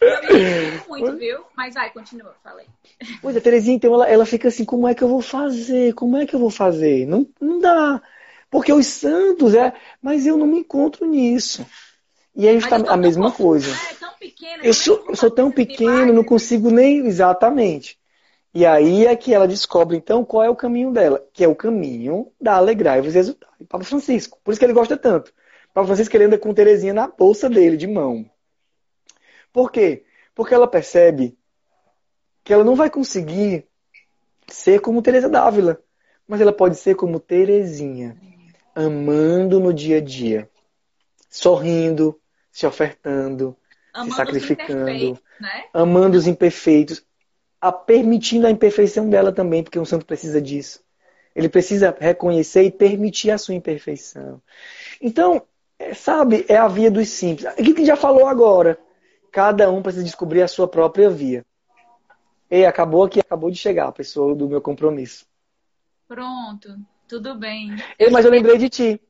Muito, 0.88 1.16
viu? 1.16 1.44
Mas 1.56 1.74
vai, 1.74 1.90
continua, 1.90 2.34
falei. 2.42 2.66
Pois 3.20 3.36
é, 3.36 3.40
Terezinha, 3.40 3.76
então 3.76 3.94
ela, 3.94 4.08
ela 4.08 4.26
fica 4.26 4.48
assim, 4.48 4.64
como 4.64 4.86
é 4.86 4.94
que 4.94 5.02
eu 5.02 5.08
vou 5.08 5.22
fazer? 5.22 5.94
Como 5.94 6.16
é 6.16 6.26
que 6.26 6.34
eu 6.34 6.40
vou 6.40 6.50
fazer? 6.50 7.06
Não, 7.06 7.26
não 7.40 7.58
dá. 7.58 8.02
Porque 8.50 8.72
os 8.72 8.86
santos, 8.86 9.54
é, 9.54 9.72
mas 10.00 10.26
eu 10.26 10.36
não 10.36 10.46
me 10.46 10.58
encontro 10.58 11.06
nisso. 11.06 11.66
E 12.36 12.48
aí 12.48 12.56
está 12.56 12.76
a 12.76 12.96
mesma 12.96 13.30
coisa. 13.30 13.70
É, 13.70 13.94
tão 13.94 14.14
pequena, 14.18 14.64
eu, 14.64 14.74
sou, 14.74 15.04
eu 15.08 15.16
sou 15.16 15.30
tão 15.30 15.50
pequeno, 15.50 16.12
não 16.12 16.24
consigo 16.24 16.70
nem. 16.70 17.06
Exatamente. 17.06 17.98
E 18.52 18.64
aí 18.64 19.06
é 19.06 19.16
que 19.16 19.34
ela 19.34 19.48
descobre, 19.48 19.96
então, 19.96 20.24
qual 20.24 20.44
é 20.44 20.48
o 20.48 20.54
caminho 20.54 20.92
dela, 20.92 21.24
que 21.32 21.42
é 21.42 21.48
o 21.48 21.56
caminho 21.56 22.32
da 22.40 22.54
alegrar-vos 22.54 23.14
e 23.14 23.18
exultar. 23.18 23.50
E 23.58 23.64
Papa 23.64 23.84
Francisco. 23.84 24.38
Por 24.44 24.52
isso 24.52 24.60
que 24.60 24.64
ele 24.64 24.72
gosta 24.72 24.96
tanto. 24.96 25.32
Papa 25.72 25.88
Francisco 25.88 26.16
ele 26.16 26.24
anda 26.24 26.38
com 26.38 26.54
Terezinha 26.54 26.94
na 26.94 27.08
bolsa 27.08 27.50
dele, 27.50 27.76
de 27.76 27.88
mão. 27.88 28.30
Por 29.52 29.72
quê? 29.72 30.04
Porque 30.34 30.54
ela 30.54 30.68
percebe 30.68 31.36
que 32.44 32.52
ela 32.52 32.62
não 32.62 32.76
vai 32.76 32.88
conseguir 32.88 33.66
ser 34.46 34.80
como 34.80 35.02
Teresa 35.02 35.28
d'Ávila, 35.28 35.80
mas 36.26 36.40
ela 36.40 36.52
pode 36.52 36.76
ser 36.76 36.94
como 36.94 37.18
Terezinha, 37.18 38.16
amando 38.74 39.58
no 39.58 39.72
dia 39.72 39.98
a 39.98 40.00
dia, 40.00 40.48
sorrindo, 41.28 42.20
se 42.54 42.64
ofertando, 42.68 43.56
amando 43.92 44.10
se 44.12 44.16
sacrificando, 44.16 45.18
né? 45.40 45.64
amando 45.74 46.16
os 46.16 46.28
imperfeitos, 46.28 47.04
a 47.60 47.72
permitindo 47.72 48.46
a 48.46 48.50
imperfeição 48.50 49.10
dela 49.10 49.32
também, 49.32 49.64
porque 49.64 49.78
um 49.78 49.84
santo 49.84 50.06
precisa 50.06 50.40
disso. 50.40 50.80
Ele 51.34 51.48
precisa 51.48 51.92
reconhecer 51.98 52.62
e 52.62 52.70
permitir 52.70 53.32
a 53.32 53.38
sua 53.38 53.56
imperfeição. 53.56 54.40
Então, 55.00 55.42
é, 55.80 55.92
sabe, 55.94 56.46
é 56.48 56.56
a 56.56 56.68
via 56.68 56.92
dos 56.92 57.08
simples. 57.08 57.44
Aquilo 57.44 57.74
que 57.74 57.84
já 57.84 57.96
falou 57.96 58.28
agora. 58.28 58.78
Cada 59.32 59.68
um 59.68 59.82
precisa 59.82 60.04
descobrir 60.04 60.42
a 60.42 60.48
sua 60.48 60.68
própria 60.68 61.10
via. 61.10 61.44
E 62.48 62.64
acabou 62.64 63.02
aqui, 63.02 63.18
acabou 63.18 63.50
de 63.50 63.56
chegar 63.56 63.88
a 63.88 63.92
pessoa 63.92 64.32
do 64.36 64.48
meu 64.48 64.60
compromisso. 64.60 65.26
Pronto, 66.06 66.78
tudo 67.08 67.34
bem. 67.34 67.74
Ei, 67.98 68.10
mas 68.10 68.24
eu 68.24 68.30
lembrei 68.30 68.56
de 68.58 68.68
ti. 68.68 69.00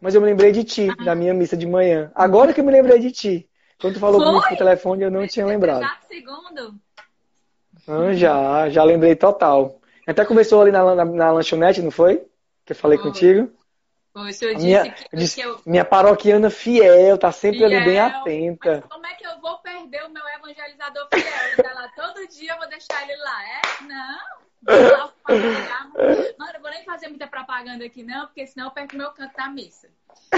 Mas 0.00 0.14
eu 0.14 0.20
me 0.20 0.26
lembrei 0.26 0.52
de 0.52 0.64
ti, 0.64 0.88
ah. 0.90 1.04
da 1.04 1.14
minha 1.14 1.34
missa 1.34 1.56
de 1.56 1.66
manhã. 1.66 2.10
Agora 2.14 2.52
que 2.52 2.60
eu 2.60 2.64
me 2.64 2.72
lembrei 2.72 2.98
de 2.98 3.10
ti. 3.10 3.48
Quando 3.80 3.94
tu 3.94 4.00
falou 4.00 4.20
Foi? 4.20 4.26
comigo 4.26 4.50
no 4.50 4.56
telefone, 4.56 5.02
eu 5.02 5.10
não 5.10 5.26
tinha 5.26 5.46
lembrado. 5.46 5.86
segundo? 6.08 6.74
Ah, 7.86 8.14
já, 8.14 8.68
já 8.68 8.82
lembrei 8.82 9.14
total. 9.14 9.80
Até 10.06 10.24
conversou 10.24 10.62
ali 10.62 10.70
na, 10.70 10.94
na, 10.94 11.04
na 11.04 11.32
lanchonete, 11.32 11.82
não 11.82 11.90
foi? 11.90 12.26
Que 12.64 12.72
eu 12.72 12.76
falei 12.76 12.98
foi. 12.98 13.10
contigo? 13.10 13.52
Foi, 14.12 14.30
o 14.30 14.32
senhor 14.32 14.54
disse 14.54 14.66
minha, 14.66 14.90
que, 14.90 15.16
disse, 15.16 15.34
que 15.36 15.46
eu... 15.46 15.60
Minha 15.66 15.84
paroquiana 15.84 16.48
fiel, 16.48 17.18
tá 17.18 17.30
sempre 17.30 17.58
fiel, 17.58 17.70
ali 17.70 17.84
bem 17.84 17.98
atenta. 17.98 18.80
Mas 18.80 18.90
como 18.90 19.06
é 19.06 19.14
que 19.14 19.26
eu 19.26 19.38
vou 19.40 19.58
perder 19.58 20.04
o 20.04 20.08
meu 20.08 20.22
evangelizador 20.28 21.06
fiel? 21.12 21.48
Ele 21.48 21.62
tá 21.62 21.74
lá 21.74 21.88
todo 21.94 22.26
dia, 22.28 22.52
eu 22.52 22.58
vou 22.58 22.68
deixar 22.68 23.02
ele 23.02 23.16
lá, 23.16 23.42
é? 23.44 23.84
Não. 23.84 24.45
Mano, 26.38 26.52
eu 26.54 26.60
vou 26.60 26.70
nem 26.70 26.84
fazer 26.84 27.08
muita 27.08 27.26
propaganda 27.26 27.84
aqui, 27.84 28.02
não, 28.02 28.26
porque 28.26 28.46
senão 28.46 28.66
eu 28.66 28.70
perco 28.70 28.96
meu 28.96 29.10
canto 29.10 29.36
da 29.36 29.48
missa. 29.48 29.88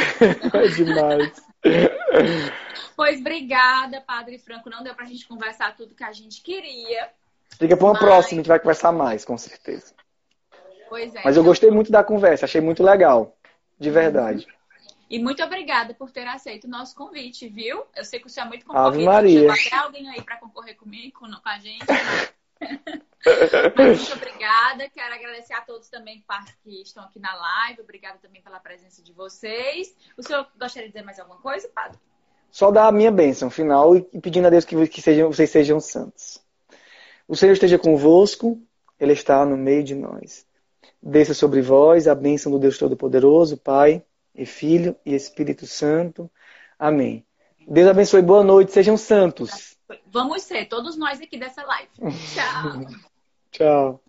É 0.55 0.69
demais. 0.69 1.33
Pois 2.97 3.21
obrigada, 3.21 4.01
Padre 4.01 4.39
Franco. 4.39 4.69
Não 4.69 4.83
deu 4.83 4.95
pra 4.95 5.07
gente 5.07 5.27
conversar 5.27 5.77
tudo 5.77 5.95
que 5.95 6.05
a 6.05 6.13
gente 6.13 6.43
queria. 6.43 7.11
Fica 7.59 7.77
para 7.77 7.87
uma 7.87 7.93
mas... 7.93 8.03
próxima, 8.03 8.33
a 8.33 8.37
gente 8.41 8.49
vai 8.49 8.59
conversar 8.59 8.93
mais, 8.93 9.25
com 9.25 9.39
certeza. 9.39 9.95
Pois 10.89 11.15
é. 11.15 11.23
Mas 11.25 11.37
eu 11.37 11.45
gostei 11.45 11.71
muito 11.71 11.93
da 11.93 12.03
conversa, 12.03 12.45
achei 12.45 12.61
muito 12.61 12.83
legal. 12.83 13.37
De 13.79 13.91
verdade. 13.91 14.47
E 15.11 15.19
muito 15.19 15.43
obrigada 15.43 15.95
por 15.95 16.11
ter 16.11 16.27
aceito 16.27 16.65
o 16.65 16.71
nosso 16.71 16.95
convite, 16.95 17.49
viu? 17.49 17.85
Eu 17.97 18.05
sei 18.05 18.21
que 18.21 18.29
senhor 18.29 18.47
é 18.47 18.49
muito 18.49 18.67
concorrido. 18.67 18.89
Ave 18.89 19.05
Maria. 19.05 19.53
Até 19.53 19.77
alguém 19.77 20.09
aí 20.11 20.21
para 20.23 20.37
concorrer 20.37 20.77
comigo, 20.77 21.21
com 21.21 21.49
a 21.49 21.59
gente. 21.59 21.87
Muito 23.77 24.13
obrigada. 24.13 24.89
Quero 24.91 25.15
agradecer 25.15 25.55
a 25.55 25.61
todos 25.61 25.89
também 25.89 26.25
que 26.63 26.83
estão 26.83 27.05
aqui 27.05 27.19
na 27.19 27.35
live. 27.35 27.83
Obrigada 27.83 28.19
também 28.23 28.43
pela 28.43 28.61
presença 28.61 29.03
de 29.03 29.13
vocês. 29.13 29.95
O 30.17 30.23
senhor 30.23 30.47
gostaria 30.59 30.89
de 30.89 30.93
dizer 30.95 31.05
mais 31.05 31.19
alguma 31.19 31.41
coisa, 31.41 31.69
Padre? 31.75 31.99
Só 32.51 32.71
dar 32.71 32.87
a 32.87 32.93
minha 32.93 33.11
bênção 33.11 33.51
final 33.51 33.95
e 33.97 34.03
pedindo 34.21 34.47
a 34.47 34.51
Deus 34.51 34.65
que, 34.65 34.75
vocês 34.75 35.51
sejam 35.51 35.81
santos. 35.81 36.43
O 37.27 37.37
Senhor 37.37 37.53
esteja 37.53 37.79
convosco, 37.79 38.59
Ele 38.99 39.13
está 39.13 39.45
no 39.45 39.57
meio 39.57 39.85
de 39.85 39.95
nós. 39.95 40.47
Desça 41.03 41.35
sobre 41.35 41.61
vós 41.61 42.09
a 42.09 42.15
bênção 42.15 42.51
do 42.51 42.59
Deus 42.59 42.79
Todo-Poderoso, 42.79 43.59
Pai, 43.59 44.03
e 44.35 44.47
Filho 44.47 44.97
e 45.05 45.15
Espírito 45.15 45.67
Santo. 45.67 46.31
Amém. 46.79 47.27
Deus 47.67 47.89
abençoe. 47.89 48.23
Boa 48.23 48.43
noite. 48.43 48.73
Sejam 48.73 48.97
santos. 48.97 49.77
Vamos 50.07 50.43
ser, 50.43 50.67
todos 50.67 50.97
nós 50.97 51.21
aqui 51.21 51.39
dessa 51.39 51.63
live. 51.65 51.91
Tchau. 52.35 52.87
Tchau. 53.51 54.03